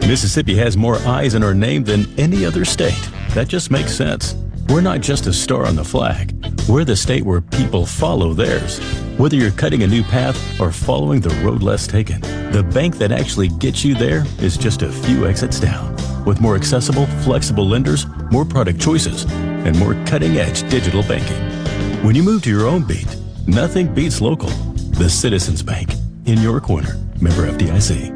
[0.00, 3.10] Mississippi has more eyes in her name than any other state.
[3.34, 4.34] That just makes sense.
[4.68, 6.34] We're not just a star on the flag.
[6.68, 8.80] We're the state where people follow theirs.
[9.16, 13.12] Whether you're cutting a new path or following the road less taken, the bank that
[13.12, 15.94] actually gets you there is just a few exits down.
[16.24, 21.40] With more accessible, flexible lenders, more product choices, and more cutting edge digital banking.
[22.04, 24.50] When you move to your own beat, nothing beats local.
[24.98, 25.92] The Citizens Bank,
[26.24, 26.96] in your corner.
[27.20, 28.15] Member FDIC.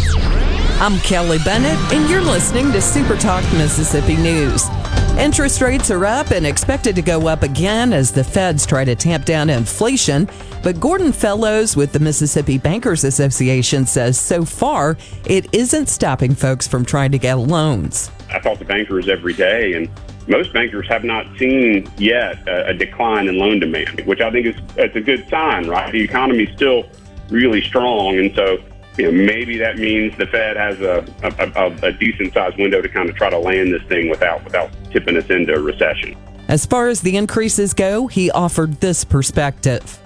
[0.81, 4.67] I'm Kelly Bennett, and you're listening to Super Talk Mississippi News.
[5.15, 8.95] Interest rates are up and expected to go up again as the feds try to
[8.95, 10.27] tamp down inflation.
[10.63, 16.67] But Gordon Fellows with the Mississippi Bankers Association says so far it isn't stopping folks
[16.67, 18.09] from trying to get loans.
[18.31, 19.87] I talk to bankers every day, and
[20.27, 24.55] most bankers have not seen yet a, decline in loan demand, which I think is
[24.77, 25.91] it's a good sign, right?
[25.91, 26.89] The economy is still
[27.29, 28.63] really strong, and so
[28.97, 32.89] you know, maybe that means the Fed has a, a, a decent sized window to
[32.89, 36.15] kind of try to land this thing without without tipping us into a recession.
[36.47, 39.99] As far as the increases go, he offered this perspective.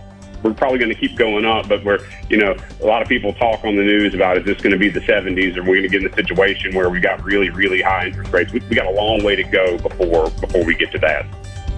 [0.43, 3.33] We're probably going to keep going up, but we're, you know, a lot of people
[3.33, 5.81] talk on the news about is this going to be the 70s, or we're going
[5.81, 8.53] to get in a situation where we got really, really high interest rates.
[8.53, 11.25] We, we got a long way to go before before we get to that.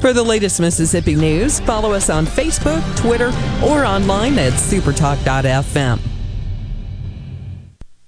[0.01, 3.31] For the latest Mississippi news, follow us on Facebook, Twitter,
[3.63, 6.16] or online at supertalk.fm.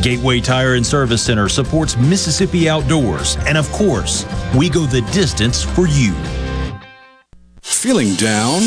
[0.00, 4.24] Gateway Tire and Service Center supports Mississippi outdoors, and of course,
[4.56, 6.14] we go the distance for you.
[7.62, 8.62] Feeling down?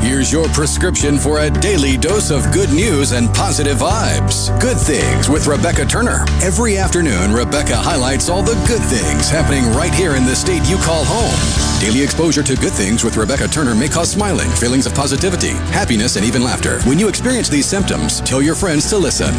[0.00, 4.58] Here's your prescription for a daily dose of good news and positive vibes.
[4.60, 6.24] Good Things with Rebecca Turner.
[6.42, 10.78] Every afternoon, Rebecca highlights all the good things happening right here in the state you
[10.78, 11.69] call home.
[11.80, 16.16] Daily exposure to good things with Rebecca Turner may cause smiling, feelings of positivity, happiness,
[16.16, 16.78] and even laughter.
[16.82, 19.34] When you experience these symptoms, tell your friends to listen.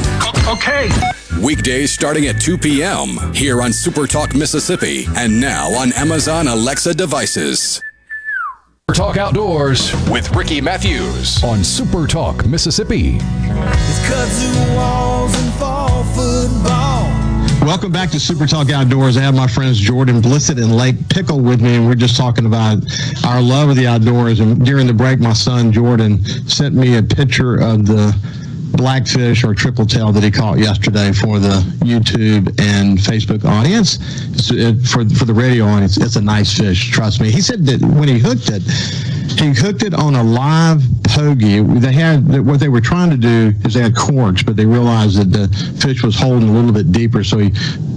[0.48, 0.90] Okay.
[1.40, 3.32] Weekdays starting at 2 p.m.
[3.32, 7.80] here on Super Talk Mississippi and now on Amazon Alexa devices.
[8.90, 13.20] Super Talk Outdoors with Ricky Mathews on Super Talk Mississippi.
[17.62, 19.18] Welcome back to Super Talk Outdoors.
[19.18, 22.48] I have my friends Jordan Blissett and Lake Pickle with me, and we're just talking
[22.48, 22.80] about
[23.24, 24.40] our love of the outdoors.
[24.40, 28.18] And during the break, my son Jordan sent me a picture of the
[28.74, 34.00] blackfish or triple tail that he caught yesterday for the YouTube and Facebook audience.
[34.50, 36.90] It, for for the radio audience, it's a nice fish.
[36.90, 37.30] Trust me.
[37.30, 38.64] He said that when he hooked it,
[39.40, 41.80] he hooked it on a live pogie.
[41.80, 45.18] They had what they were trying to do is they had corks, but they realized
[45.20, 45.48] that the
[45.80, 47.50] fish was holding a little bit deeper, so he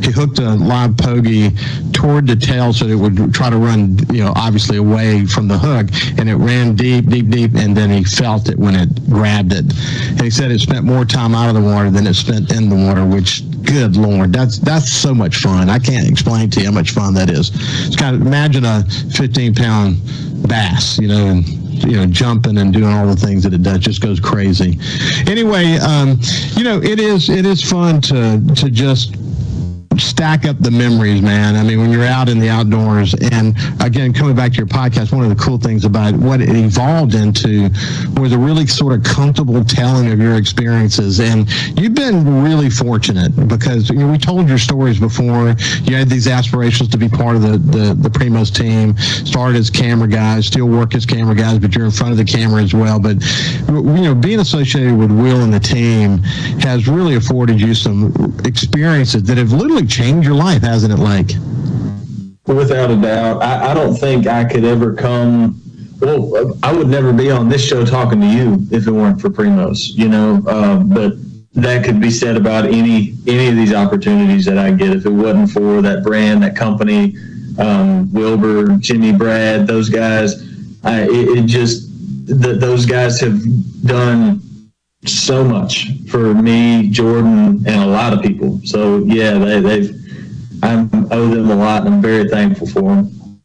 [0.03, 1.55] he hooked a live pogie
[1.92, 5.57] toward the tail so it would try to run, you know, obviously away from the
[5.57, 5.87] hook,
[6.18, 9.64] and it ran deep, deep, deep, and then he felt it when it grabbed it.
[10.11, 12.68] And he said it spent more time out of the water than it spent in
[12.68, 15.70] the water, which good lord, that's that's so much fun.
[15.70, 17.50] I can't explain to you how much fun that is.
[17.87, 19.96] It's kind of imagine a 15 pound
[20.48, 23.79] bass, you know, and you know jumping and doing all the things that it does
[23.79, 24.79] just goes crazy.
[25.27, 26.19] Anyway um,
[26.57, 29.17] you know it is it is fun to to just
[29.99, 31.57] stack up the memories, man.
[31.57, 35.13] I mean, when you're out in the outdoors, and again, coming back to your podcast,
[35.13, 37.71] one of the cool things about what it evolved into
[38.17, 41.21] was a really sort of comfortable telling of your experiences.
[41.21, 45.55] And you've been really fortunate because you know, we told your stories before.
[45.85, 49.71] You had these aspirations to be part of the, the, the Primos team, started as
[49.71, 52.75] camera guys, still work as camera guys, but you're in front of the camera as
[52.75, 52.99] well.
[52.99, 53.23] But,
[53.69, 56.19] you know, being associated with Will and the team
[56.61, 58.13] has really afforded you some
[58.45, 61.33] experiences that have literally changed your life, hasn't it, Lake?
[62.47, 63.42] Without a doubt.
[63.42, 65.61] I, I don't think I could ever come.
[66.01, 69.31] Well, I would never be on this show talking to you if it weren't for
[69.31, 70.42] Primos, you know.
[70.47, 71.14] Uh, but
[71.55, 74.90] that could be said about any any of these opportunities that I get.
[74.90, 77.16] If it wasn't for that brand, that company,
[77.59, 80.35] um, Wilbur, Jimmy, Brad, those guys,
[80.83, 81.88] I, it, it just
[82.27, 83.40] th- those guys have
[83.85, 84.42] done
[85.07, 88.61] so much for me, Jordan, and a lot of people.
[88.64, 90.05] So yeah, they, they've
[90.62, 93.40] I owe them a lot, and I'm very thankful for them.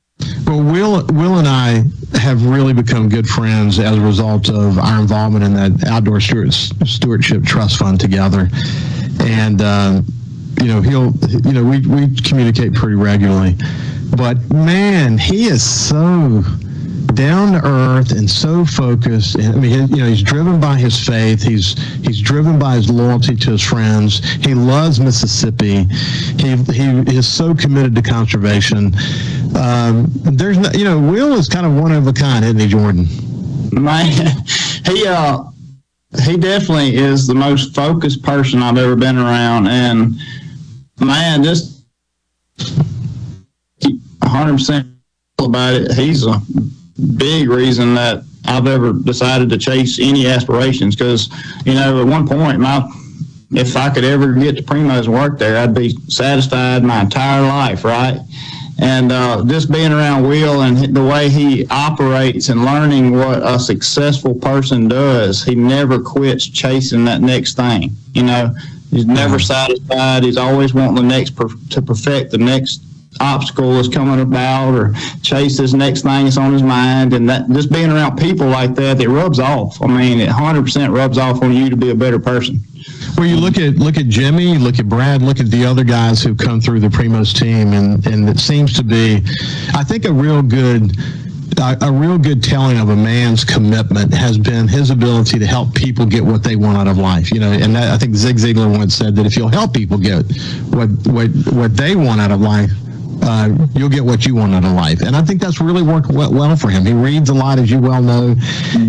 [0.45, 1.83] Well, Will, Will and I
[2.17, 7.43] have really become good friends as a result of our involvement in that outdoor stewardship
[7.43, 8.49] trust fund together,
[9.19, 10.01] and uh,
[10.61, 11.13] you know he'll
[11.45, 13.55] you know we we communicate pretty regularly,
[14.15, 16.43] but man, he is so
[17.13, 19.35] down to earth and so focused.
[19.35, 21.41] And, I mean, you know, he's driven by his faith.
[21.41, 24.23] He's he's driven by his loyalty to his friends.
[24.45, 25.85] He loves Mississippi.
[26.37, 28.93] He he is so committed to conservation.
[29.55, 32.67] Um, there's no, you know, Will is kind of one of a kind, isn't he,
[32.67, 33.07] Jordan?
[33.71, 34.43] Man,
[34.85, 35.43] he uh
[36.25, 40.15] he definitely is the most focused person I've ever been around, and
[40.99, 41.83] man, just
[43.79, 44.87] 100 percent
[45.39, 45.93] about it.
[45.93, 46.41] He's a
[46.99, 51.29] big reason that I've ever decided to chase any aspirations because
[51.65, 52.87] you know at one point my
[53.51, 57.41] if I could ever get to Primos and work there, I'd be satisfied my entire
[57.41, 58.19] life, right?
[58.81, 63.59] And uh, just being around Will and the way he operates and learning what a
[63.59, 67.91] successful person does, he never quits chasing that next thing.
[68.13, 68.55] You know,
[68.91, 70.23] he's never satisfied.
[70.23, 72.81] He's always wanting the next per- to perfect the next
[73.19, 77.13] obstacle is coming about or chase this next thing that's on his mind.
[77.13, 79.81] And that just being around people like that, it rubs off.
[79.81, 82.61] I mean, it 100% rubs off on you to be a better person.
[83.17, 86.23] Well, you look at look at Jimmy, look at Brad, look at the other guys
[86.23, 89.17] who have come through the Primos team, and and it seems to be,
[89.73, 90.95] I think, a real good.
[91.61, 96.05] A real good telling of a man's commitment has been his ability to help people
[96.05, 97.31] get what they want out of life.
[97.31, 99.97] You know, and that, I think Zig Ziglar once said that if you'll help people
[99.97, 100.23] get
[100.69, 102.71] what what what they want out of life,
[103.21, 105.01] uh, you'll get what you want out of life.
[105.01, 106.85] And I think that's really worked well, for him.
[106.85, 108.35] He reads a lot, as you well know.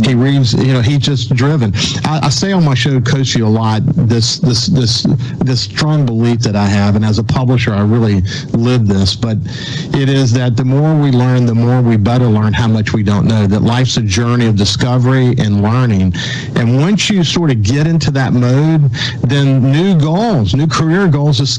[0.04, 1.72] He reads, you know, he's just driven.
[2.04, 5.06] I, I say on my show, Coach You a lot, this this this
[5.38, 8.22] this strong belief that I have, and as a publisher, I really
[8.52, 9.14] live this.
[9.14, 9.38] But
[9.94, 13.02] it is that the more we learn, the more we better learn how much we
[13.02, 13.46] don't know.
[13.46, 16.12] That life's a journey of discovery and learning.
[16.56, 18.90] And once you sort of get into that mode,
[19.22, 21.58] then new goals, new career goals, is,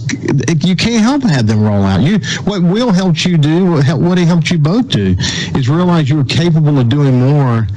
[0.63, 2.01] you can't help but have them roll out.
[2.01, 5.16] You what Will helped you do, what, what he helped you both do,
[5.55, 7.68] is realize you were capable of doing more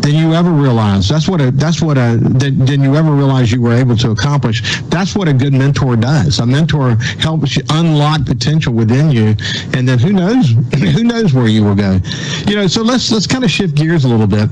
[0.00, 1.10] than you ever realized.
[1.10, 4.10] That's what a that's what a than, than you ever realized you were able to
[4.10, 4.80] accomplish.
[4.84, 6.38] That's what a good mentor does.
[6.38, 9.34] A mentor helps you unlock potential within you,
[9.74, 12.00] and then who knows who knows where you will go.
[12.46, 14.48] You know, so let's let's kind of shift gears a little bit.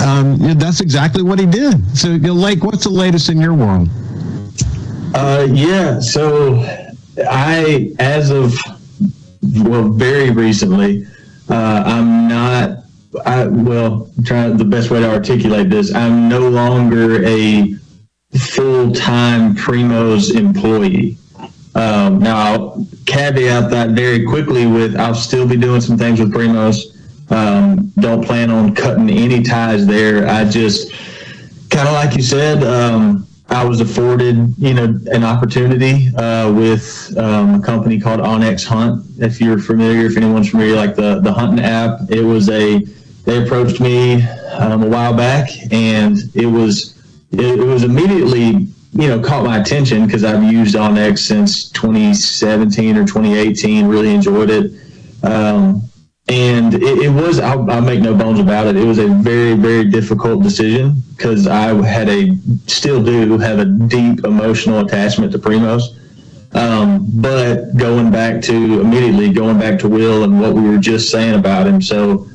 [0.00, 1.96] Um, that's exactly what he did.
[1.96, 3.88] So, Lake, what's the latest in your world?
[5.14, 5.98] Uh, yeah.
[5.98, 6.60] So
[7.28, 8.54] I, as of
[9.42, 11.06] well, very recently,
[11.48, 12.84] uh, I'm not.
[13.24, 15.94] I well, try the best way to articulate this.
[15.94, 17.74] I'm no longer a
[18.38, 21.16] full time Primos employee.
[21.74, 26.32] Um, now, I'll caveat that very quickly with I'll still be doing some things with
[26.32, 26.94] Primos.
[27.30, 30.26] Um, don't plan on cutting any ties there.
[30.28, 30.92] I just
[31.70, 32.64] kind of like you said.
[32.64, 38.66] Um, I was afforded, you know, an opportunity uh, with um, a company called onX
[38.66, 39.04] Hunt.
[39.18, 42.80] If you're familiar, if anyone's familiar, like the the hunting app, it was a.
[43.24, 44.22] They approached me
[44.52, 46.94] um, a while back, and it was
[47.32, 52.96] it, it was immediately you know caught my attention because I've used onX since 2017
[52.98, 53.86] or 2018.
[53.86, 54.72] Really enjoyed it.
[55.22, 55.82] Um,
[56.28, 59.54] and it, it was I'll, I'll, make no bones about it it was a very
[59.54, 62.34] very difficult decision because i had a
[62.66, 65.94] still do have a deep emotional attachment to primos
[66.54, 71.10] um, but going back to immediately going back to will and what we were just
[71.10, 72.26] saying about him so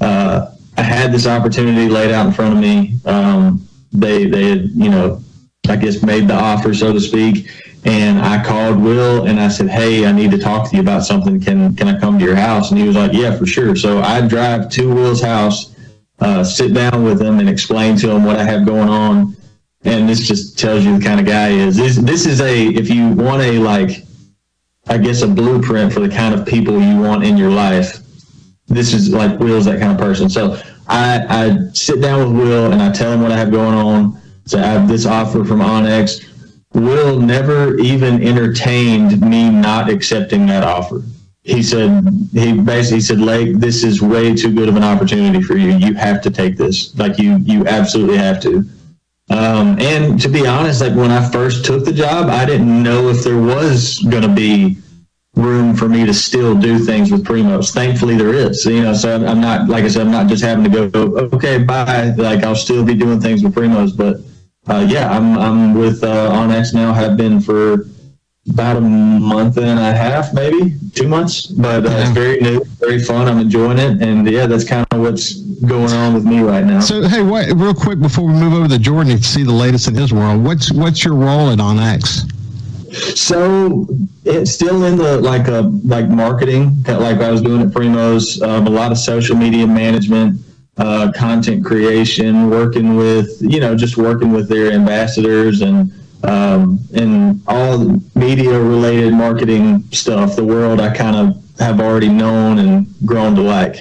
[0.00, 4.70] uh, i had this opportunity laid out in front of me um, they they had
[4.70, 5.20] you know
[5.68, 7.50] i guess made the offer so to speak
[7.84, 11.04] and I called Will and I said, "Hey, I need to talk to you about
[11.04, 11.40] something.
[11.40, 14.00] Can can I come to your house?" And he was like, "Yeah, for sure." So
[14.00, 15.74] I drive to Will's house,
[16.20, 19.36] uh, sit down with him, and explain to him what I have going on.
[19.84, 21.76] And this just tells you the kind of guy he is.
[21.76, 24.04] This this is a if you want a like,
[24.88, 28.00] I guess a blueprint for the kind of people you want in your life.
[28.66, 30.28] This is like Will's that kind of person.
[30.28, 33.74] So I I sit down with Will and I tell him what I have going
[33.74, 34.20] on.
[34.46, 36.24] So I have this offer from onX
[36.74, 41.02] Will never even entertained me not accepting that offer.
[41.48, 45.56] He said, he basically said, Lake, this is way too good of an opportunity for
[45.56, 45.70] you.
[45.70, 46.96] You have to take this.
[46.98, 48.68] Like you, you absolutely have to.
[49.30, 53.08] Um, and to be honest, like when I first took the job, I didn't know
[53.08, 54.76] if there was going to be
[55.36, 57.72] room for me to still do things with Primos.
[57.72, 58.66] Thankfully, there is.
[58.66, 61.18] You know, so I'm not like I said, I'm not just having to go.
[61.32, 62.12] Okay, bye.
[62.16, 64.16] Like I'll still be doing things with Primos, but
[64.70, 66.92] uh, yeah, I'm I'm with uh, onX now.
[66.92, 67.86] Have been for
[68.50, 71.46] about a month and a half, maybe two months.
[71.46, 73.28] But uh, it's very new, very fun.
[73.28, 76.80] I'm enjoying it, and yeah, that's kind of what's going on with me right now.
[76.80, 79.88] So hey, what, real quick before we move over to Jordan to see the latest
[79.88, 82.30] in his world, what's what's your role at onX?
[83.16, 83.86] So
[84.24, 88.42] it's still in the like uh, like marketing, like I was doing at Primos.
[88.42, 90.40] Um, a lot of social media management,
[90.78, 95.92] uh, content creation, working with you know just working with their ambassadors and
[96.24, 100.36] um, and all media related marketing stuff.
[100.36, 103.76] The world I kind of have already known and grown to like.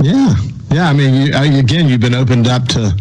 [0.00, 0.34] Yeah,
[0.70, 0.88] yeah.
[0.88, 2.92] I mean, you, again, you've been opened up to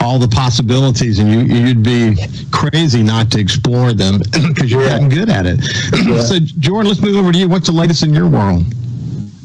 [0.00, 2.16] all the possibilities, and you you'd be
[2.50, 4.90] crazy not to explore them because you're yeah.
[4.90, 5.60] getting good at it.
[6.08, 6.22] Yeah.
[6.22, 7.48] so, Jordan, let's move over to you.
[7.48, 8.64] What's the latest in your world?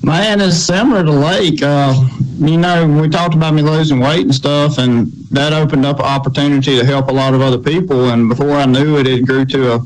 [0.03, 1.63] Man, it's similar to Lake.
[1.63, 1.93] Uh,
[2.37, 6.05] you know, we talked about me losing weight and stuff, and that opened up an
[6.05, 8.09] opportunity to help a lot of other people.
[8.09, 9.79] And before I knew it, it grew to a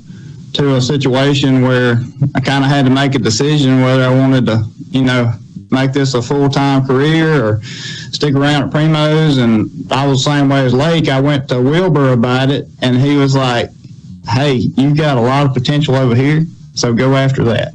[0.54, 2.02] to a situation where
[2.34, 5.34] I kind of had to make a decision whether I wanted to, you know,
[5.70, 7.62] make this a full time career or
[8.12, 9.38] stick around at Primos.
[9.38, 11.10] And I was the same way as Lake.
[11.10, 13.70] I went to Wilbur about it, and he was like,
[14.28, 17.74] "Hey, you've got a lot of potential over here, so go after that."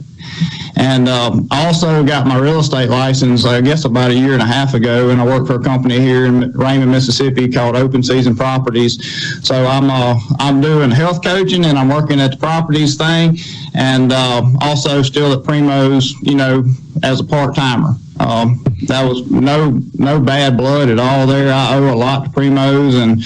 [0.77, 4.47] And um, also got my real estate license, I guess, about a year and a
[4.47, 5.11] half ago.
[5.11, 9.47] And I work for a company here in Raymond, Mississippi called Open Season Properties.
[9.47, 13.39] So I'm uh, I'm doing health coaching and I'm working at the properties thing,
[13.75, 16.64] and uh, also still at Primos, you know,
[17.03, 17.95] as a part timer.
[18.20, 21.53] Um, that was no no bad blood at all there.
[21.53, 23.23] I owe a lot to Primos and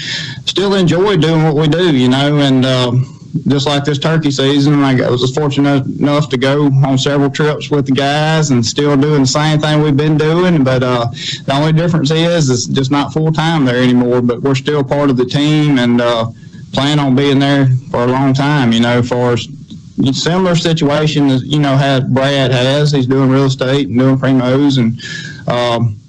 [0.47, 2.65] still enjoy doing what we do, you know, and.
[2.65, 2.91] Uh,
[3.47, 7.85] just like this turkey season, I was fortunate enough to go on several trips with
[7.85, 10.63] the guys and still doing the same thing we've been doing.
[10.63, 11.07] But uh,
[11.45, 14.21] the only difference is it's just not full time there anymore.
[14.21, 16.27] But we're still part of the team and uh,
[16.73, 18.71] plan on being there for a long time.
[18.71, 19.37] You know, for
[20.13, 22.91] similar situation as you know had Brad has.
[22.91, 25.01] He's doing real estate and doing primos and.
[25.49, 25.99] Um,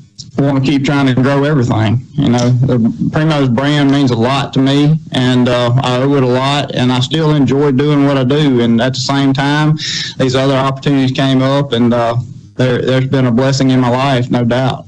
[0.43, 2.07] want to keep trying to grow everything.
[2.13, 2.79] You know, the
[3.11, 6.93] Primos brand means a lot to me, and uh, I owe it a lot, and
[6.93, 8.61] I still enjoy doing what I do.
[8.61, 9.77] And at the same time,
[10.19, 12.17] these other opportunities came up, and uh,
[12.57, 14.85] there, there's been a blessing in my life, no doubt.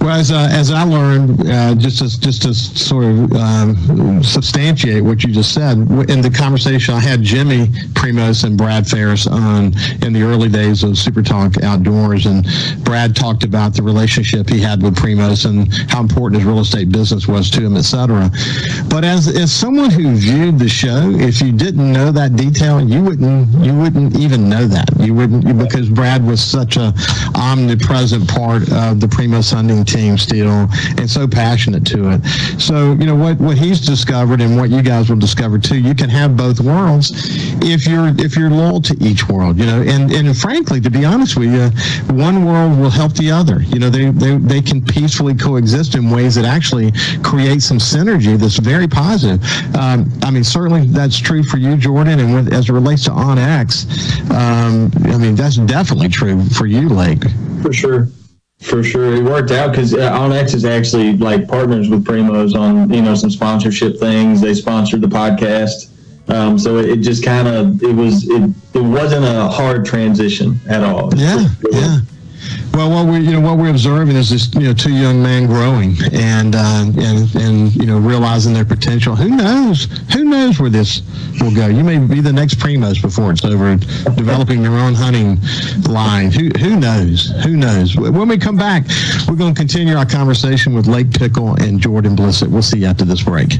[0.00, 5.02] Well, as, uh, as I learned, uh, just to, just to sort of um, substantiate
[5.02, 5.76] what you just said,
[6.08, 9.72] in the conversation I had Jimmy Primos and Brad Ferris on
[10.02, 12.46] in the early days of Super Talk Outdoors, and
[12.84, 16.90] Brad talked about the relationship he had with Primos and how important his real estate
[16.90, 18.30] business was to him, etc.
[18.88, 23.02] But as as someone who viewed the show, if you didn't know that detail, you
[23.02, 24.88] wouldn't you wouldn't even know that.
[25.00, 26.94] You wouldn't because Brad was such a
[27.34, 30.68] omnipresent part of the Primos hunting team still
[30.98, 32.24] and so passionate to it.
[32.60, 35.94] So, you know, what, what he's discovered and what you guys will discover too, you
[35.94, 37.12] can have both worlds
[37.62, 41.04] if you're if you're loyal to each world, you know, and, and frankly, to be
[41.04, 41.68] honest with you,
[42.14, 43.62] one world will help the other.
[43.62, 48.36] You know, they, they, they can peacefully coexist in ways that actually create some synergy
[48.38, 49.42] that's very positive.
[49.74, 53.10] Um, I mean, certainly that's true for you, Jordan, and with, as it relates to
[53.10, 53.86] OnX,
[54.30, 57.22] um, I mean, that's definitely true for you, Lake.
[57.62, 58.08] For sure.
[58.60, 63.02] For sure, it worked out because onX is actually like partners with Primos on you
[63.02, 64.40] know some sponsorship things.
[64.40, 65.90] They sponsored the podcast,
[66.28, 70.58] um, so it, it just kind of it was it it wasn't a hard transition
[70.68, 71.14] at all.
[71.14, 72.00] Yeah, yeah.
[72.78, 75.48] Well, what we you know what we're observing is this you know two young men
[75.48, 79.16] growing and uh, and and you know realizing their potential.
[79.16, 79.88] Who knows?
[80.12, 81.02] Who knows where this
[81.40, 81.66] will go?
[81.66, 83.74] You may be the next Primos before it's over.
[84.14, 85.40] Developing your own hunting
[85.92, 86.30] line.
[86.30, 87.32] Who who knows?
[87.42, 87.96] Who knows?
[87.96, 88.84] When we come back,
[89.26, 92.46] we're going to continue our conversation with Lake Pickle and Jordan Blissett.
[92.46, 93.54] We'll see you after this break.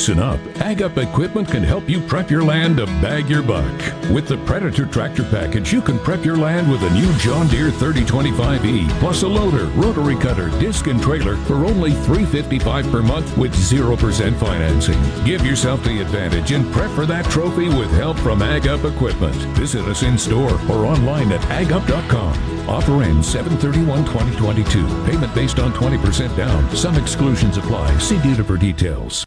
[0.00, 0.40] Listen up.
[0.62, 3.70] Ag Up Equipment can help you prep your land to bag your buck.
[4.10, 7.68] With the Predator Tractor Package, you can prep your land with a new John Deere
[7.68, 13.52] 3025E, plus a loader, rotary cutter, disc, and trailer for only 355 per month with
[13.52, 15.26] 0% financing.
[15.26, 19.36] Give yourself the advantage and prep for that trophy with help from Ag Up Equipment.
[19.58, 22.70] Visit us in store or online at agup.com.
[22.70, 24.82] Offer ends 731 2022.
[25.04, 26.74] Payment based on 20% down.
[26.74, 27.98] Some exclusions apply.
[27.98, 29.26] See dealer for details.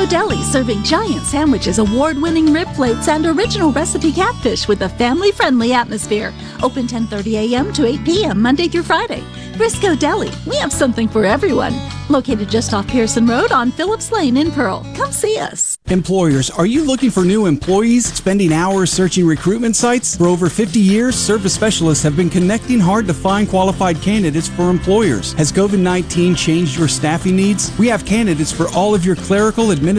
[0.00, 4.88] Frisco Deli serving giant sandwiches, award winning rib plates, and original recipe catfish with a
[4.88, 6.32] family friendly atmosphere.
[6.62, 7.70] Open 10:30 a.m.
[7.74, 8.40] to 8 p.m.
[8.40, 9.22] Monday through Friday.
[9.58, 11.74] Frisco Deli, we have something for everyone.
[12.08, 14.84] Located just off Pearson Road on Phillips Lane in Pearl.
[14.96, 15.76] Come see us.
[15.90, 20.16] Employers, are you looking for new employees, spending hours searching recruitment sites?
[20.16, 24.70] For over 50 years, service specialists have been connecting hard to find qualified candidates for
[24.70, 25.34] employers.
[25.34, 27.76] Has COVID 19 changed your staffing needs?
[27.78, 29.89] We have candidates for all of your clerical, administrative,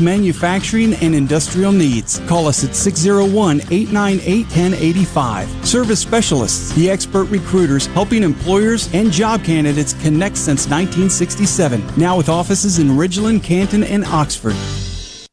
[0.00, 2.20] manufacturing, and industrial needs.
[2.26, 5.66] Call us at 601 898 1085.
[5.66, 11.82] Service specialists, the expert recruiters helping employers and job candidates connect since 1967.
[11.96, 14.56] Now with offices in Ridgeland, Canton, and Oxford.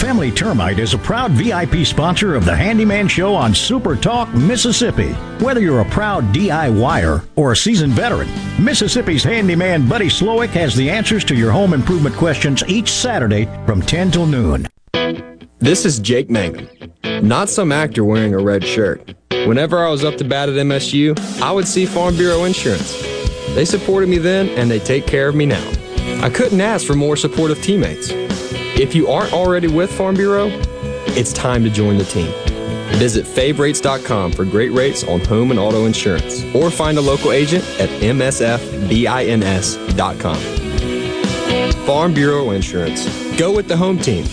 [0.00, 5.12] Family Termite is a proud VIP sponsor of the Handyman Show on Super Talk, Mississippi.
[5.44, 8.26] Whether you're a proud DIYer or a seasoned veteran,
[8.58, 13.82] Mississippi's handyman Buddy Slowick has the answers to your home improvement questions each Saturday from
[13.82, 14.66] 10 till noon.
[15.58, 16.66] This is Jake Mangum,
[17.22, 19.14] not some actor wearing a red shirt.
[19.28, 22.98] Whenever I was up to bat at MSU, I would see Farm Bureau Insurance.
[23.54, 25.72] They supported me then, and they take care of me now.
[26.22, 28.10] I couldn't ask for more supportive teammates.
[28.80, 30.48] If you aren't already with Farm Bureau,
[31.08, 32.32] it's time to join the team.
[32.98, 37.62] Visit favrates.com for great rates on home and auto insurance, or find a local agent
[37.78, 38.96] at msfbins.com.
[41.84, 43.06] Farm Bureau Insurance.
[43.36, 44.24] Go with the home team.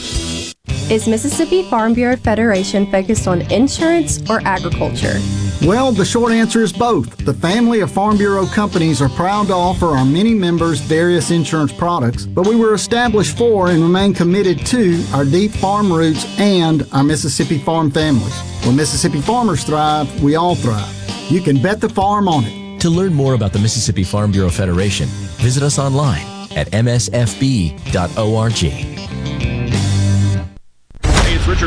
[0.90, 5.20] Is Mississippi Farm Bureau Federation focused on insurance or agriculture?
[5.64, 7.18] Well, the short answer is both.
[7.26, 11.74] The family of Farm Bureau companies are proud to offer our many members various insurance
[11.74, 16.88] products, but we were established for and remain committed to our deep farm roots and
[16.94, 18.40] our Mississippi farm families.
[18.66, 20.94] When Mississippi farmers thrive, we all thrive.
[21.30, 22.80] You can bet the farm on it.
[22.82, 25.08] To learn more about the Mississippi Farm Bureau Federation,
[25.42, 27.78] visit us online at msfb.org.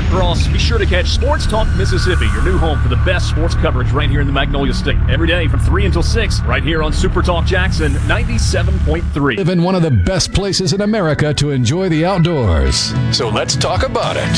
[0.00, 0.48] Hey, it's Richard Cross.
[0.48, 3.90] Be sure to catch Sports Talk Mississippi, your new home for the best sports coverage
[3.92, 4.98] right here in the Magnolia State.
[5.08, 9.36] Every day from 3 until 6, right here on Super Talk Jackson 97.3.
[9.36, 12.92] Live in one of the best places in America to enjoy the outdoors.
[13.16, 14.28] So let's talk about it.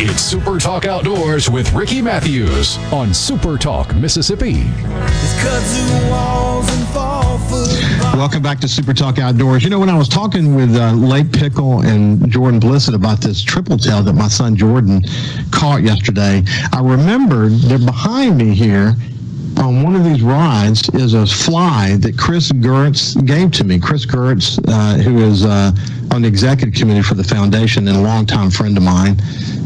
[0.00, 4.64] It's Super Talk Outdoors with Ricky Mathews on Super Talk Mississippi.
[8.18, 9.62] Welcome back to Super Talk Outdoors.
[9.62, 13.40] You know, when I was talking with uh, Lake Pickle and Jordan Blissett about this
[13.40, 15.04] triple tail that my son Jordan
[15.52, 16.42] caught yesterday,
[16.72, 18.96] I remembered that behind me here
[19.58, 23.78] on one of these rides is a fly that Chris Gertz gave to me.
[23.78, 25.72] Chris Gertz, uh, who is uh,
[26.12, 29.16] on the executive committee for the foundation and a longtime friend of mine.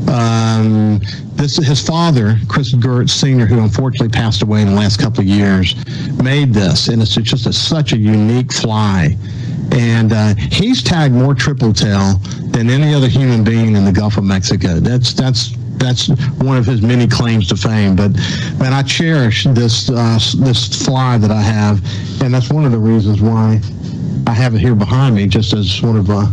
[0.09, 1.01] Um,
[1.35, 5.27] this his father, Chris Gertz Sr., who unfortunately passed away in the last couple of
[5.27, 5.75] years,
[6.23, 9.17] made this, and it's just a, such a unique fly.
[9.73, 12.15] And uh, he's tagged more triple tail
[12.51, 14.81] than any other human being in the Gulf of Mexico.
[14.81, 16.09] That's that's that's
[16.41, 17.97] one of his many claims to fame.
[17.97, 18.13] But
[18.59, 21.83] man, I cherish this uh, this fly that I have,
[22.23, 23.61] and that's one of the reasons why
[24.27, 26.27] I have it here behind me, just as one of uh,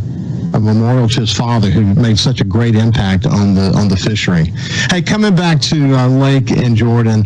[0.54, 3.98] a memorial to his father, who made such a great impact on the on the
[3.98, 4.54] fishery.
[4.90, 7.26] Hey, coming back to uh, Lake and Jordan.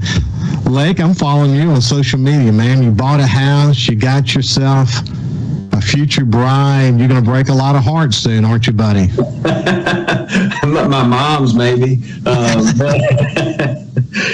[0.66, 2.82] Lake, I'm following you on social media, man.
[2.82, 4.90] You bought a house, you got yourself
[5.74, 6.96] a future bride.
[6.98, 9.08] You're going to break a lot of hearts soon, aren't you, buddy?
[10.64, 11.96] my mom's maybe.
[12.26, 12.66] Um,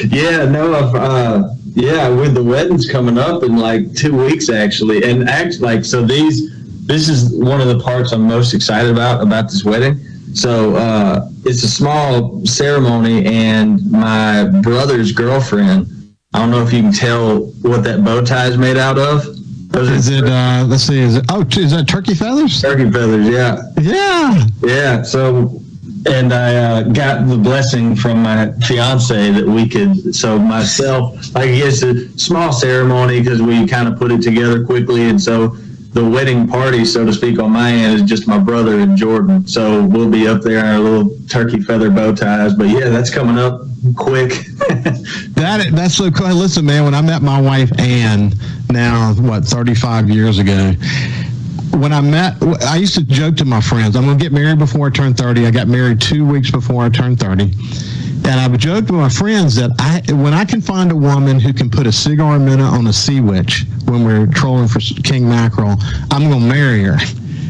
[0.09, 5.03] yeah, no, I've, uh, yeah, with the weddings coming up in like two weeks actually,
[5.03, 6.57] and act like so these.
[6.85, 9.99] This is one of the parts I'm most excited about about this wedding.
[10.33, 15.87] So uh, it's a small ceremony, and my brother's girlfriend
[16.33, 19.25] I don't know if you can tell what that bow tie is made out of.
[19.69, 20.25] Those Is it?
[20.25, 20.99] Uh, let's see.
[20.99, 21.25] Is it?
[21.29, 22.59] Oh, is that turkey feathers?
[22.59, 23.61] Turkey feathers, yeah.
[23.79, 24.45] Yeah.
[24.63, 25.03] Yeah.
[25.03, 25.61] So,
[26.07, 30.15] and I uh, got the blessing from my fiance that we could.
[30.15, 35.07] So myself, I guess a small ceremony because we kind of put it together quickly,
[35.07, 35.49] and so
[35.93, 39.47] the wedding party, so to speak, on my end is just my brother and Jordan.
[39.47, 42.55] So we'll be up there in our little turkey feather bow ties.
[42.55, 43.61] But yeah, that's coming up
[43.95, 44.33] quick.
[45.39, 46.35] That that's so cool.
[46.35, 48.33] Listen, man, when I met my wife Ann,
[48.69, 50.73] now what, 35 years ago.
[51.71, 54.59] When I met, I used to joke to my friends, I'm going to get married
[54.59, 55.47] before I turn 30.
[55.47, 57.43] I got married two weeks before I turned 30.
[57.43, 61.39] And I would joke to my friends that I, when I can find a woman
[61.39, 65.27] who can put a cigar minute on a sea witch when we're trolling for king
[65.27, 65.77] mackerel,
[66.11, 66.97] I'm going to marry her.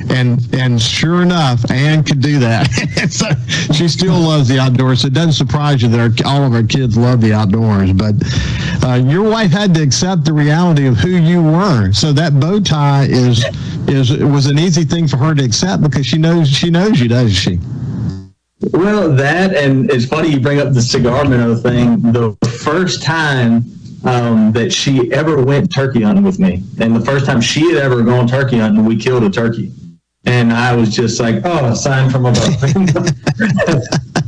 [0.09, 2.65] And and sure enough, Anne could do that.
[3.09, 3.27] so
[3.73, 5.05] she still loves the outdoors.
[5.05, 7.93] It doesn't surprise you that our, all of our kids love the outdoors.
[7.93, 8.15] But
[8.83, 11.91] uh, your wife had to accept the reality of who you were.
[11.93, 13.45] So that bow tie is
[13.87, 17.07] is was an easy thing for her to accept because she knows she knows you,
[17.07, 17.59] doesn't she?
[18.73, 22.01] Well, that and it's funny you bring up the cigar minnow thing.
[22.11, 23.63] The first time
[24.03, 27.77] um, that she ever went turkey hunting with me, and the first time she had
[27.77, 29.71] ever gone turkey hunting, we killed a turkey,
[30.29, 32.61] and I was just like, "Oh, a sign from above."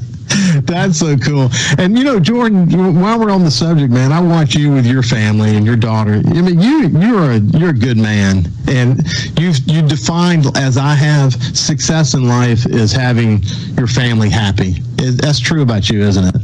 [0.65, 1.49] That's so cool.
[1.77, 5.03] And you know, Jordan, while we're on the subject, man, I want you with your
[5.03, 6.21] family and your daughter.
[6.25, 9.01] I mean, you you're a you're a good man, and
[9.39, 13.43] you've you defined as I have success in life is having
[13.77, 14.73] your family happy.
[14.97, 16.41] That's true about you, isn't it?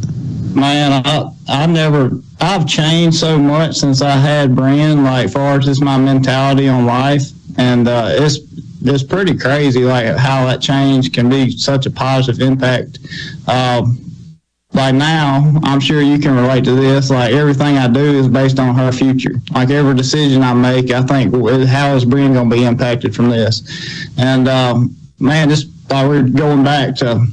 [0.55, 5.65] Man, I, I never, I've changed so much since I had Brand, like, far as
[5.65, 7.29] just my mentality on life.
[7.59, 8.39] And uh, it's,
[8.87, 12.99] it's pretty crazy, like, how that change can be such a positive impact.
[13.47, 14.07] Um,
[14.73, 17.09] now, I'm sure you can relate to this.
[17.09, 19.41] Like everything I do is based on her future.
[19.53, 21.33] Like every decision I make, I think,
[21.67, 23.63] how is Brian going to be impacted from this?
[24.17, 27.25] And um, man, just like we're going back to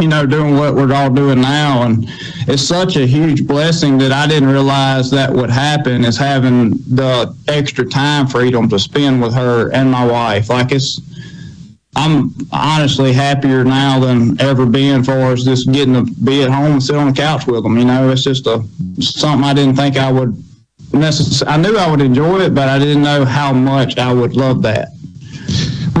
[0.00, 1.82] you know, doing what we're all doing now.
[1.82, 2.06] And
[2.48, 7.36] it's such a huge blessing that I didn't realize that would happen is having the
[7.48, 10.48] extra time freedom to spend with her and my wife.
[10.48, 11.00] Like it's,
[11.96, 16.72] I'm honestly happier now than ever been for us just getting to be at home
[16.72, 17.76] and sit on the couch with them.
[17.76, 18.64] You know, it's just a
[19.00, 20.42] something I didn't think I would
[20.92, 24.36] necessarily, I knew I would enjoy it, but I didn't know how much I would
[24.36, 24.88] love that.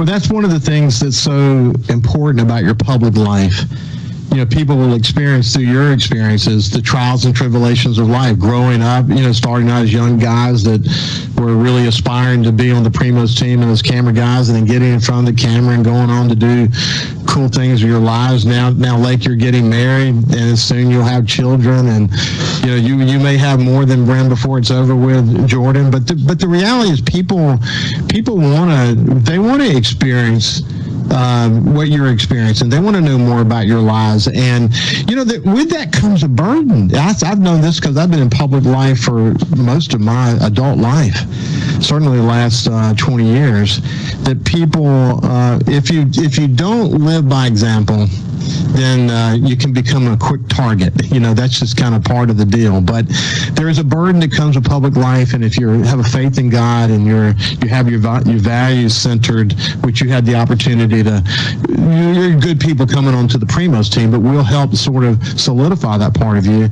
[0.00, 3.64] Well, that's one of the things that's so important about your public life.
[4.30, 8.38] You know, people will experience through your experiences the trials and tribulations of life.
[8.38, 10.80] Growing up, you know, starting out as young guys that
[11.36, 14.66] were really aspiring to be on the Primos team and as camera guys, and then
[14.66, 16.68] getting in front of the camera and going on to do
[17.26, 18.46] cool things with your lives.
[18.46, 22.10] Now, now, like you're getting married, and soon you'll have children, and
[22.62, 25.90] you know, you you may have more than Bren before it's over with, Jordan.
[25.90, 27.58] But the, but the reality is, people
[28.08, 30.62] people want to they want to experience
[31.10, 32.68] um, what you're experiencing.
[32.68, 34.72] They want to know more about your lives, and
[35.08, 36.94] you know that with that comes a burden.
[36.94, 40.78] I, I've known this because I've been in public life for most of my adult
[40.78, 41.18] life,
[41.82, 43.80] certainly the last uh, 20 years.
[44.24, 48.06] That people, uh, if you if you don't live by example,
[48.72, 50.92] then uh, you can become a quick target.
[51.12, 52.80] You know, that's just kind of part of the deal.
[52.80, 53.06] But
[53.52, 56.38] there is a burden that comes with public life, and if you have a faith
[56.38, 59.52] in God and you're you have your your values centered,
[59.84, 61.22] which you had the opportunity to,
[61.68, 66.14] you're good people coming onto the Primos team, but we'll help sort of solidify that
[66.14, 66.68] part of you.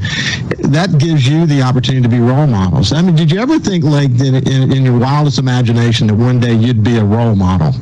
[0.68, 2.92] That gives you the opportunity to be role models.
[2.92, 6.40] I mean, did you ever think, like, in, in, in your wildest imagination, that one
[6.40, 7.74] day you'd be a role model?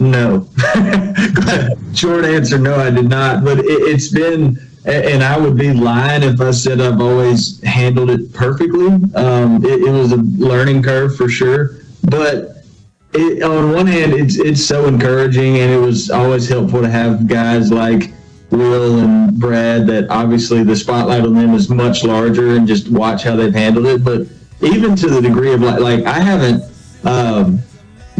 [0.00, 0.48] No.
[1.94, 3.44] Short answer, no, I did not.
[3.44, 8.08] But it, it's been, and I would be lying if I said I've always handled
[8.08, 8.86] it perfectly.
[9.14, 11.76] Um, it, it was a learning curve for sure.
[12.04, 12.64] But
[13.12, 17.26] it, on one hand, it's it's so encouraging, and it was always helpful to have
[17.26, 18.12] guys like
[18.50, 19.86] Will and Brad.
[19.86, 23.84] That obviously the spotlight on them is much larger, and just watch how they've handled
[23.86, 24.02] it.
[24.02, 24.28] But
[24.62, 26.64] even to the degree of like, like I haven't.
[27.04, 27.62] Um,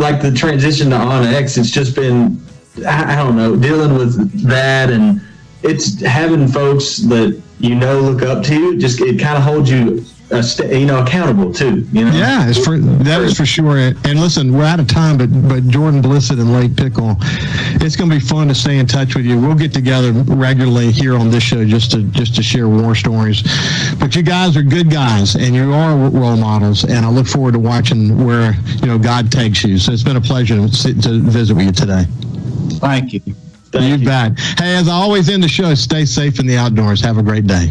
[0.00, 2.40] like the transition to onX, it's just been
[2.86, 5.20] I, don't know dealing with that, and
[5.62, 8.78] it's having folks that you know look up to.
[8.78, 11.86] Just it kind of holds you, uh, st- you know, accountable too.
[11.92, 12.12] You know.
[12.12, 13.78] Yeah, it's for that is for sure.
[13.78, 17.16] And listen, we're out of time, but but Jordan Blissett and Lake Pickle,
[17.80, 19.40] it's going to be fun to stay in touch with you.
[19.40, 23.42] We'll get together regularly here on this show just to just to share war stories.
[23.98, 27.52] But you guys are good guys, and you are role models, and I look forward
[27.52, 29.78] to watching where you know God takes you.
[29.78, 32.04] So it's been a pleasure to, sit, to visit with you today.
[32.78, 33.20] Thank you.
[33.74, 34.38] you bet.
[34.58, 37.00] Hey, as I always end the show, stay safe in the outdoors.
[37.00, 37.70] Have a great day.